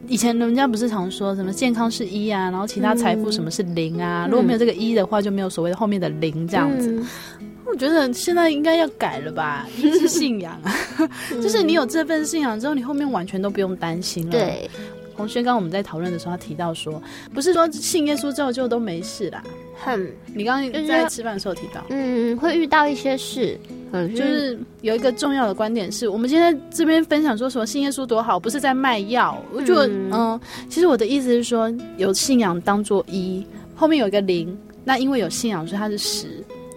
[0.08, 4.26] 以前人家不是常说什么健康是一啊，然后其他财富什么是零啊？
[4.26, 6.92] 嗯、如果没有这个一的话，就没有所谓的后面的零这样子。
[7.40, 9.68] 嗯、我觉得现在应该要改了吧？
[9.82, 10.74] 就是信仰啊，
[11.42, 14.32] 就是你有这份信仰之后，你后面完全都不用担心了。
[14.32, 14.70] 对，
[15.16, 17.02] 洪轩刚刚我们在讨论的时候，他提到说，
[17.34, 19.44] 不是说信耶稣之后就都没事啦。
[19.84, 23.58] 哼，你刚刚在吃饭的时候提到，嗯，会遇到一些事。
[23.92, 29.40] 嗯，就是有一个重要的观点是，我们今天这边分享说什么信耶稣多好，不是在卖药。
[29.54, 33.46] 我觉得，嗯、呃，其实我的意思是说，有信仰当做一，
[33.76, 36.28] 后面有一个零，那因为有信仰，所以它是十。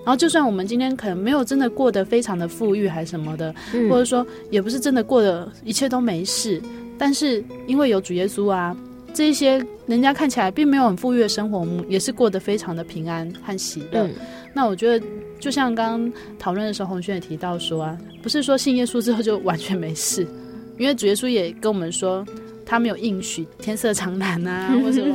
[0.05, 6.63] 然后，就算我们今天可能没有真的过得非常的富裕，还是什么的，嗯、或者说也不是真的过得一切都没事，
[6.99, 8.77] 但是因为有主耶稣啊，
[9.13, 14.07] 这一些人家看起来并没有很富裕的生活，我们也是过得非常的平安和喜乐。
[14.07, 14.15] 嗯、
[14.55, 15.07] 那我觉得。
[15.39, 20.27] 就像刚刚讨论的时候，洪轩也提到说啊，不是说信耶稣之后就完全没事，
[20.79, 22.25] 因为主耶稣也跟我们说，
[22.65, 25.15] 他没有应许天色常蓝啊， 或什么，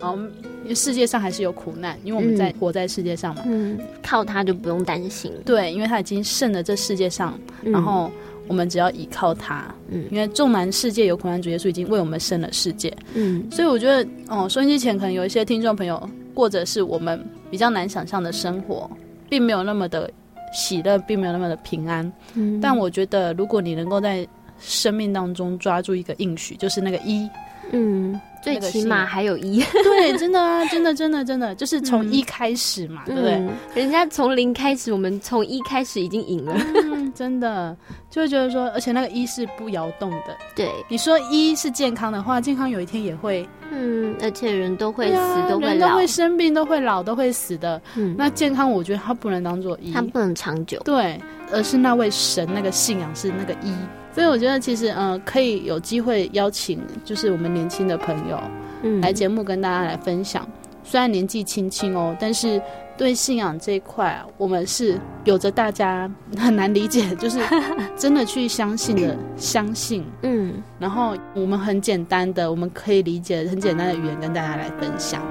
[0.00, 0.18] 哦，
[0.64, 8.10] 因为世界上还是有苦难，因为我们在、嗯、活在世界上嘛，嗯，靠他就不用担心，对，因为他已经胜了这世界上，嗯、然后
[8.50, 18.90] 我们只要依靠他，嗯，因为纵然世界有苦难，主耶稣已经为我们生了世界，嗯，所以我觉得，哦，收音机前可能有一些听众朋友，或者是我们比较难想象的生活。
[19.28, 20.10] 并没有那么的
[20.52, 22.12] 喜乐，并没有那么的平安。
[22.34, 24.26] 嗯，但我觉得，如果你能够在
[24.58, 27.30] 生命当中抓住一个应许，就是那个一，
[27.70, 28.20] 嗯。
[28.42, 33.82] 最起码还有一， 对，真的啊，真的，真的，真的，就是从一开始嘛，嗯、对不对？
[33.82, 37.76] 人家从零开始，我们从一开始已经赢了，嗯，真的，
[38.10, 40.36] 就会觉得说，而且那个一是不摇动的。
[40.54, 47.80] 对，你说一是健康的话，健康有一天也会，嗯，而且人都会死，啊、都会都会生病，都会老，都会死的。
[47.96, 51.20] 嗯，那健康，我觉得它不能当做一，它不能长久，对，
[51.52, 53.74] 而是那位神，那个信仰是那个一。
[54.12, 58.40] 所以我觉得其实，嗯、呃，可以有机会邀请，就是我们年轻的朋友，
[58.82, 60.46] 嗯，来节目跟大家来分享。
[60.82, 62.60] 虽然年纪轻轻哦，但是
[62.96, 67.38] 对信仰这一块，我们是有着大家 很难理解，就是
[67.96, 75.22] 真的去相信的 相信，嗯，然后我们很简单的，我们可以理解很简单的语言跟大家来分享。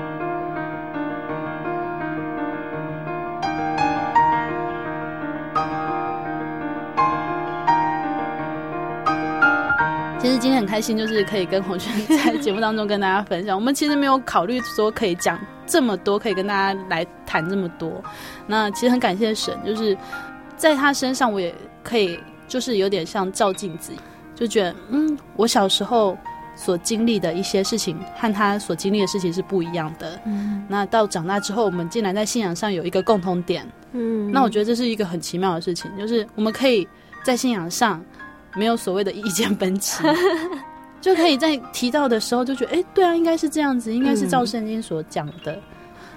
[10.39, 13.53] 今天很开心，就是可以跟洪轩在节目当中跟大家分享。
[13.53, 15.37] 我们其实没有考虑说可以讲
[15.67, 18.01] 这么多，可以跟大家来谈这么多。
[18.47, 19.97] 那其实很感谢神，就是
[20.55, 22.17] 在他身上，我也可以
[22.47, 23.91] 就是有点像照镜子，
[24.33, 26.17] 就觉得嗯，我小时候
[26.55, 30.17] 所经历的一些事情和他所经历的事情是不一样的。
[30.25, 33.69] 嗯，那到长大之后，我们竟然在信仰上有一个共同点。
[33.91, 36.87] 嗯，那我觉得这是一个很奇妙的事情，就是我们可以
[37.23, 38.01] 在信仰上。
[38.55, 40.03] 没有所谓的意见分歧，
[41.01, 45.53] 就可以在提到的时候就觉得，哎，对啊，应该是这样子，应该是照圣经所讲的。
[45.53, 45.61] 嗯、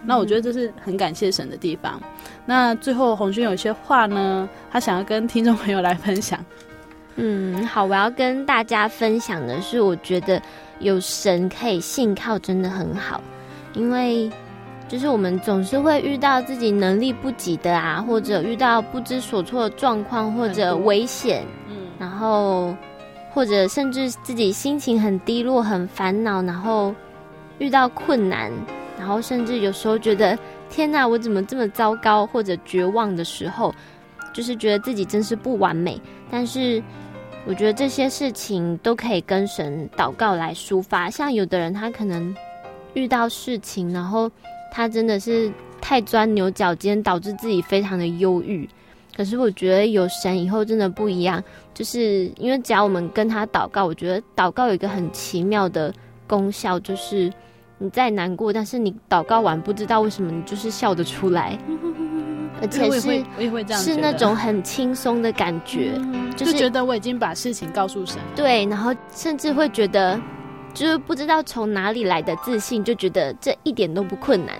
[0.05, 2.01] 那我觉得这是很感谢神的地方。
[2.45, 6.45] 那最后红军有一些话呢，他想要跟听众朋友来分享。
[7.17, 10.41] 嗯，好，我要跟大家分享的是，我觉得
[10.81, 13.21] 有神可以信靠真的很好，
[13.75, 14.31] 因为
[14.89, 21.45] 就是我们总是会遇到自己能力不及的啊，或者遇到不知所措的状况或者危险。
[22.03, 22.77] 然后
[23.33, 26.93] 或者甚至自己心情很低落、很烦恼，然后
[27.59, 28.51] 遇到困难，
[28.99, 30.37] 然后甚至有时候觉得
[30.69, 33.73] 天哪，我怎么这么糟糕，或者绝望的时候，
[34.33, 36.01] 就是觉得自己真是不完美。
[36.29, 36.83] 但是
[37.47, 41.09] 我觉得这些事情都可以跟神祷告来抒发。
[41.09, 42.35] 像有的人他可能
[42.95, 44.29] 遇到事情，然后
[44.73, 48.69] 他真的是太钻牛角尖，导致自己非常的忧郁。
[49.15, 51.45] 可是我觉得有神以后真的不一样，
[51.75, 55.93] 就是因为只要我们跟他祷告，我觉得祷告有一个很奇妙的
[56.27, 57.33] 功效，就是
[57.79, 61.59] 你再难过，但是你祷告完，不知道为什么你就是笑得出来，
[62.61, 63.25] 而且是
[63.75, 65.93] 是那种很轻松的感觉，
[66.37, 70.21] 就是就觉得我已经把事情告诉神，对，然后甚至会觉得
[70.75, 74.55] 就是不知道从哪里来的自信，就觉得这一点都不困难。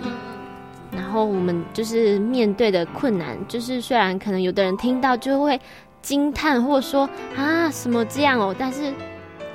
[0.91, 5.59] 然后我们就是面对的困难，就是虽然可能有的人听到就会
[6.03, 8.93] 惊叹，或者说啊什么这样哦，但是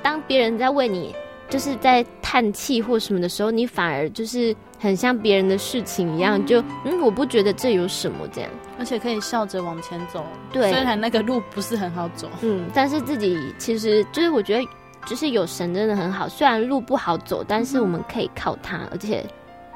[0.03, 1.15] 当别人在为你
[1.47, 10.25] 就是在叹气或什么的时候，你反而就是很像别人的事情一样，就嗯，我不觉得这有什么这样，而且可以笑着往前走。
[10.51, 14.67] 对，虽然那个路不是很好走，嗯，但是自己其实就是我觉得
[15.05, 19.25] 就是有神真的很好，虽然路不好走，但是我们可以靠他，而且。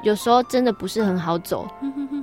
[0.02, 1.66] 有时候真的不是很好走，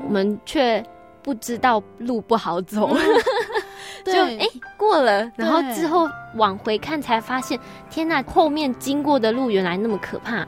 [0.05, 0.85] 我们却
[1.23, 2.95] 不知道路不好走，
[4.05, 10.45] 就哎、欸、过了，然后之后往回看才发现，天哪，后面经过的路原来那么可怕。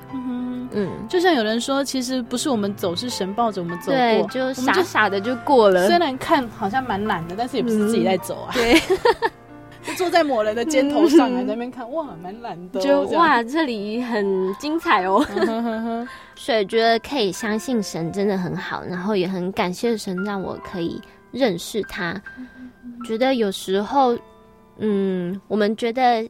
[0.76, 5.88] 嗯，就像有人说，其实不是我们走，是神抱着我们走过，对，就傻傻的就过了。
[5.88, 8.54] 虽然看好像蛮懒的，但是也不是自己在走啊。
[8.56, 8.82] 嗯、对。
[9.86, 12.80] 就坐在某人的肩头上，来在那边看，哇，蛮懒的。
[12.80, 15.22] 就哇，这里很精彩哦。
[16.36, 21.02] 所以觉得可以相信神真的很好，然后也很感谢神让我可以
[21.32, 22.20] 认识他。
[23.04, 24.18] 觉得有时候，
[24.78, 26.28] 嗯，我们觉得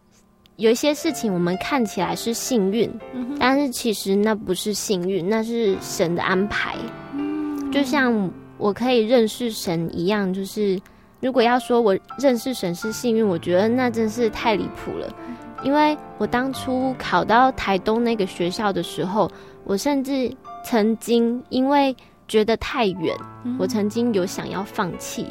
[0.58, 2.92] 有一些事情我们看起来是幸运，
[3.40, 6.76] 但是其实那不是幸运，那是神的安排。
[7.72, 10.80] 就像我可以认识神一样，就是。
[11.22, 15.08] 如果要说我认识神是幸运，我觉得那真是太离谱了。
[15.64, 19.32] 因为我当初考到台东那个学校的时候，
[19.64, 20.30] 我甚至
[20.66, 21.96] 曾经因为
[22.28, 23.16] 觉得太远，
[23.58, 25.28] 我曾经有想要放弃，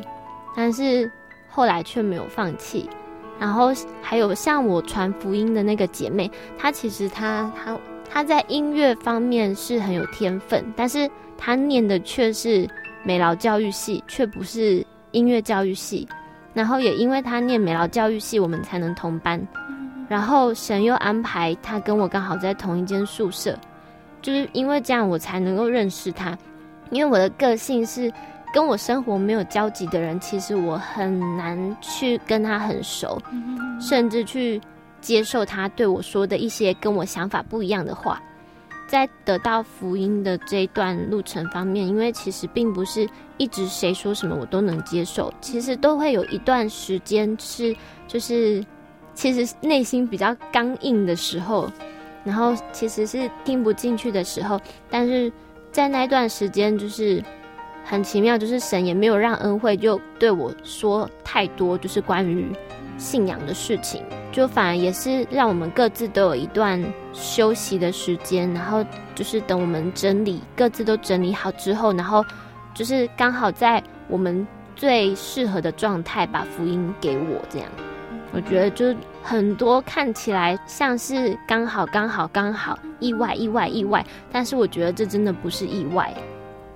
[0.57, 1.13] 但是
[1.53, 2.91] 后来却没有放弃。
[3.39, 6.29] 然后还有像我传福音的那个姐妹，
[6.59, 7.79] 她其实她她
[8.11, 12.69] 她在音乐方面是很有天分，但是她念的却是
[13.05, 14.85] 美劳教育系，却不是。
[15.13, 16.09] 音乐教育系，
[16.55, 19.47] 然后也因为她念美劳教育系，我们才能同班。
[20.09, 23.55] 然后神又安排她跟我刚好在同一间宿舍，
[24.23, 26.35] 就是因为这样我才能够认识她。
[26.89, 28.11] 因为我的个性是
[28.53, 33.21] 跟我生活没有交集的人，其实我很难去跟他很熟，
[33.81, 34.61] 甚至去
[35.01, 38.21] 接受他对我说的一些跟我想法不一样的话。
[38.87, 47.75] 在得到福音的这一段路程方面，因为其实并不是一直谁说什么我都能接受，其实都会有一段时间是
[48.07, 48.63] 就是
[49.15, 51.71] 其实内心比较刚硬的时候，
[52.23, 55.33] 然后其实是听不进去的时候，但是
[55.71, 57.25] 在那段时间就是
[57.85, 62.51] 很奇妙，就是神也没有让恩惠就对我说太多，就是关于
[62.97, 64.03] 信仰的事情。
[64.31, 68.83] 就反而也是让我们各自都有一段休息的时间，然后
[69.15, 72.25] 就是等我们整理，各自都整理好之后，然后
[72.75, 77.69] 就是刚好在我们最适合的状态把福音给我，这样，
[78.33, 86.11] 我觉得就很多看起来像是刚好刚好刚好意外意外意外，但是我觉得这真的不是意外。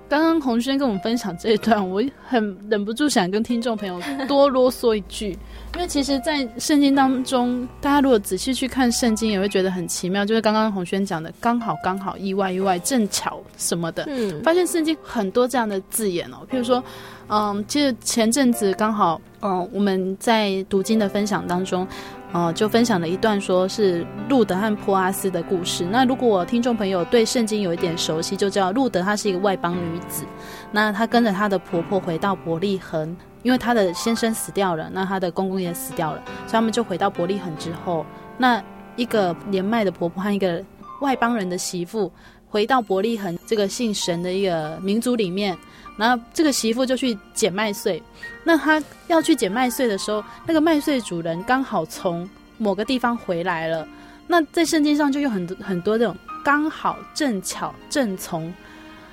[0.09, 5.37] 刚刚洪轩跟我们分享这一段，我很忍不住想跟听众朋友多啰嗦一句。
[5.75, 10.25] 因为其实，在圣经当中，大家如果仔细去看圣经，也会觉得很奇妙。
[10.25, 16.37] 就是刚刚洪轩讲的“刚好”“刚好”“意外”“意外”“正巧”什么的，嗯，发现圣经很多这样的字眼哦。
[16.49, 16.83] 譬如说，
[17.27, 21.85] 嗯，其实前阵子刚好，嗯，我们在读经的分享当中，
[22.33, 25.85] 哦，就分享了一段，说是路德和波阿斯的故事。
[25.85, 30.25] 那如果听众朋友对圣经有一点熟悉，就知道路德她是一个外邦女子，
[30.71, 33.15] 那她跟着她的婆婆回到伯利恒。
[33.43, 38.05] 因为她的先生死掉了，那她的公公也死掉了，所以他们就回到伯利恒之后，
[38.37, 38.61] 那
[38.97, 40.61] 一个年迈的婆婆和一个
[40.99, 42.11] 外邦人的媳妇
[42.49, 45.57] 回到伯利恒这个信神的一个民族里面，
[45.95, 48.01] 然后这个媳妇就去捡麦穗。
[48.47, 52.27] 那他要去捡麦穗的时候，那个麦穗主人刚好从
[52.57, 53.85] 某个地方回来了。
[54.25, 58.53] 那在圣经上就有很多很多这种刚好、正巧、正从。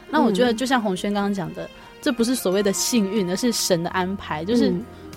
[0.08, 1.68] 那我觉得就像洪轩刚刚讲的。
[2.00, 4.44] 这不是所谓的幸运，而是神的安排。
[4.44, 4.72] 就是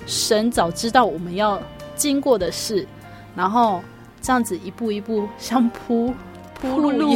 [0.07, 1.61] 神早知道我们要
[1.95, 2.87] 经过的事，
[3.35, 3.83] 然后
[4.19, 6.11] 这样子一步一步像铺
[6.59, 7.13] 铺路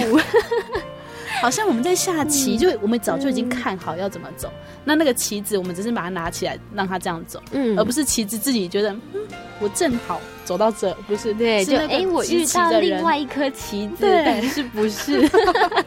[1.40, 4.48] 好像我们在下棋，嗯、就我们早就已经看好要怎么走。
[4.48, 9.22] 嗯、那那个棋子，我们只是把它拿起来，让它这样走，嗯，而不是棋子自己觉得，嗯，
[9.60, 15.30] 我正好走到这，不是对，就哎，我遇到另外一颗棋子，对，是不是？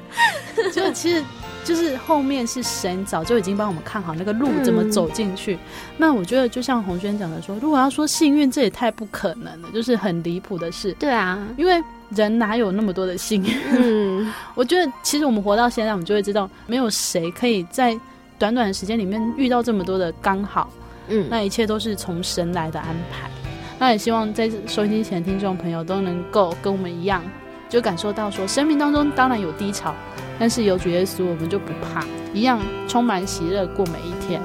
[0.73, 1.23] 就其实。
[1.65, 5.55] 就是后面是神早就已经帮我们看好那个路怎么走进去。
[5.55, 5.59] 嗯、
[5.97, 10.95] 那我觉得就像洪轩讲的说，如果要说幸运，这也太不可能了，就是很离谱的事。
[10.99, 11.83] 对啊，因为
[12.15, 13.55] 人哪有那么多的幸运？
[13.79, 17.99] 嗯， 我觉得其实我们活到现在，我们就会知道，没有谁可以在
[18.39, 20.71] 短短的时间里面遇到这么多的刚好。
[21.09, 23.29] 嗯，那一切都是从神来的安排。
[23.79, 27.23] 那也希望在收音机前的听众朋友都能够跟我们一样，
[27.69, 29.95] 就感受到说，生命当中当然有低潮。
[30.39, 34.41] 但是有主耶稣，我们就不怕，一样充满喜乐过每一天。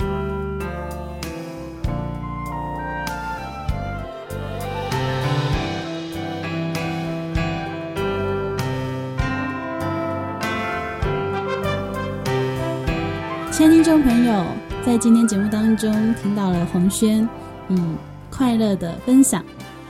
[13.59, 14.45] 亲爱的听众朋友，
[14.85, 17.27] 在今天节目当中听到了红轩，
[17.67, 17.97] 嗯，
[18.29, 19.43] 快乐的分享，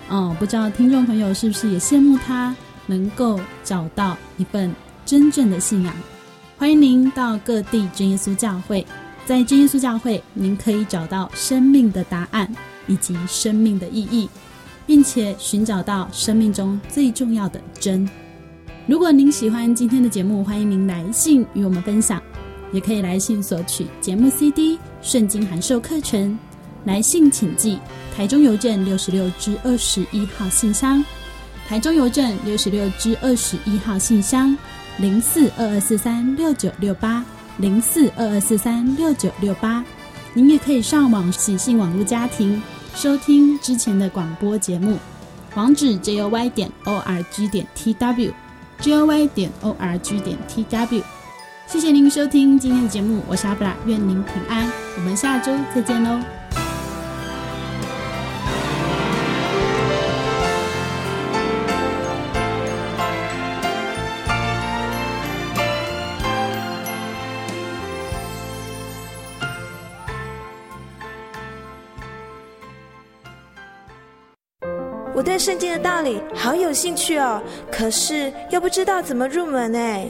[0.10, 2.56] 哦，不知道听众朋友是不是也羡慕他
[2.88, 4.74] 能够找到一份。
[5.06, 5.94] 真正的信仰，
[6.58, 8.84] 欢迎您到各地真耶稣教会。
[9.28, 12.52] 在真耶稣教会，您可以找到生命的答案
[12.88, 14.28] 以及生命的意义，
[14.88, 18.10] 并且寻找到生命中最重要的真。
[18.88, 22.20] 如果您喜欢今天的节目，欢迎您来信与我们分享，
[22.72, 26.38] 也可以来信索取节目 CD、圣经函授课程。
[26.86, 27.78] 来信请寄
[28.16, 31.04] 台中邮政六十六支二十一号信箱，
[31.68, 34.58] 台中邮政六十六支二十一号信箱。
[34.98, 37.24] 零四二二四三六九六八，
[37.58, 39.82] 零四二二四三六九六八，
[40.34, 42.62] 您也可以上网喜信网络家庭
[42.96, 44.98] 收听之前的广播节目，
[45.56, 49.98] 网址 j o y 点 o r g 点 t w，j o y 点 o r
[50.00, 51.02] g 点 t w。
[51.72, 54.68] 谢谢您收听今天的节目，我是阿布拉，愿您平安，
[54.98, 56.20] 我们下周再见喽。
[75.14, 77.40] 我对圣经的道理好有兴趣哦，
[77.72, 80.10] 可是又不知道怎么入门哎。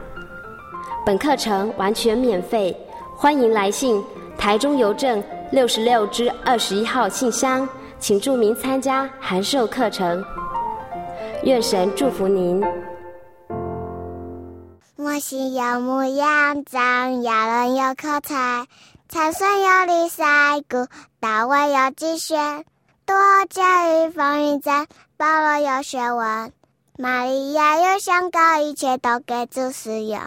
[1.03, 2.75] 本课程完全免费，
[3.15, 4.03] 欢迎来信
[4.37, 5.21] 台中邮政
[5.51, 10.23] 六十六支二十一号信箱，请注明参加函授课程。
[11.43, 12.63] 愿神祝福您。
[14.95, 18.67] 我心有牧羊长，要人有口才，
[19.09, 20.85] 参孙有礼赛鼓，
[21.19, 22.63] 大卫有击弦，
[23.07, 23.15] 多
[23.49, 24.85] 加与风云战。
[25.17, 26.51] 保罗有学问，
[26.95, 30.19] 玛利亚有香膏，一切都给主使用。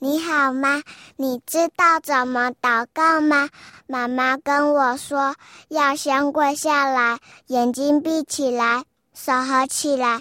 [0.00, 0.84] 你好吗？
[1.16, 3.48] 你知道怎么祷告吗？
[3.88, 5.34] 妈妈跟我说，
[5.66, 7.18] 要先跪下来，
[7.48, 10.20] 眼睛闭起来，手合起来，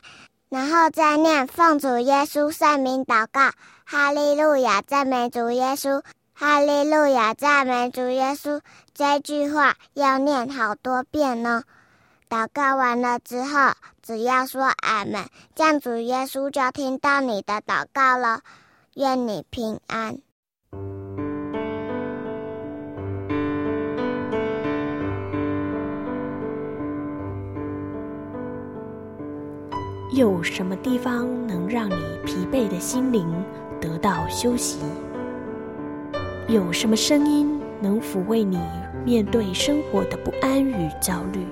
[0.49, 3.51] 然后再念奉主耶稣圣名祷告。
[3.85, 6.01] 哈利路亚，赞美主耶稣！
[6.33, 8.59] 哈利路亚，赞美主耶稣！
[8.95, 11.61] 这句话要念好多遍呢。
[12.27, 18.41] 祷告完了之后，只要说俺们，这样主耶稣就听到你的祷告了。
[18.99, 20.17] 愿你平安。
[30.15, 31.93] 有什么地方能让你
[32.25, 33.31] 疲惫的心灵
[33.79, 34.79] 得到休息？
[36.47, 38.59] 有什么声音能抚慰你
[39.05, 41.45] 面对生活的不安与焦虑？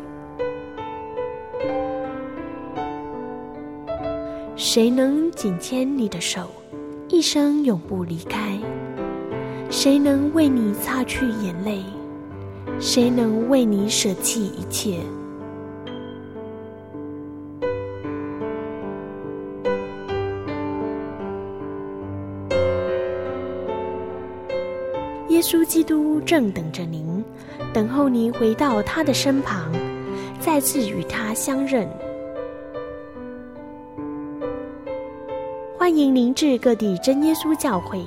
[4.56, 6.50] 谁能紧牵你的手，
[7.08, 8.58] 一生永不离开？
[9.70, 11.84] 谁能为你擦去眼泪？
[12.80, 15.00] 谁能为你舍弃一切？
[25.30, 27.24] 耶稣基督正等着您，
[27.72, 29.72] 等候您回到他的身旁，
[30.40, 31.88] 再次与他相认。
[35.86, 38.04] 欢迎您至各地真耶稣教会，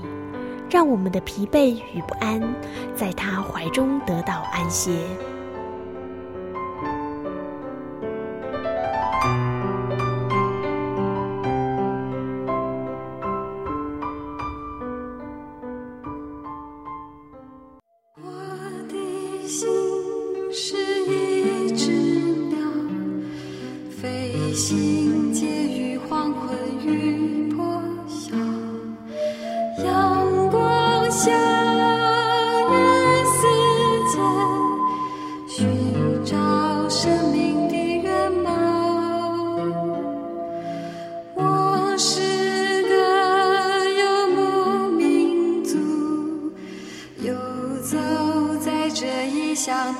[0.68, 2.42] 让我们的疲惫与不安，
[2.96, 4.90] 在他怀中得到安歇。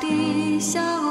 [0.00, 1.07] 的笑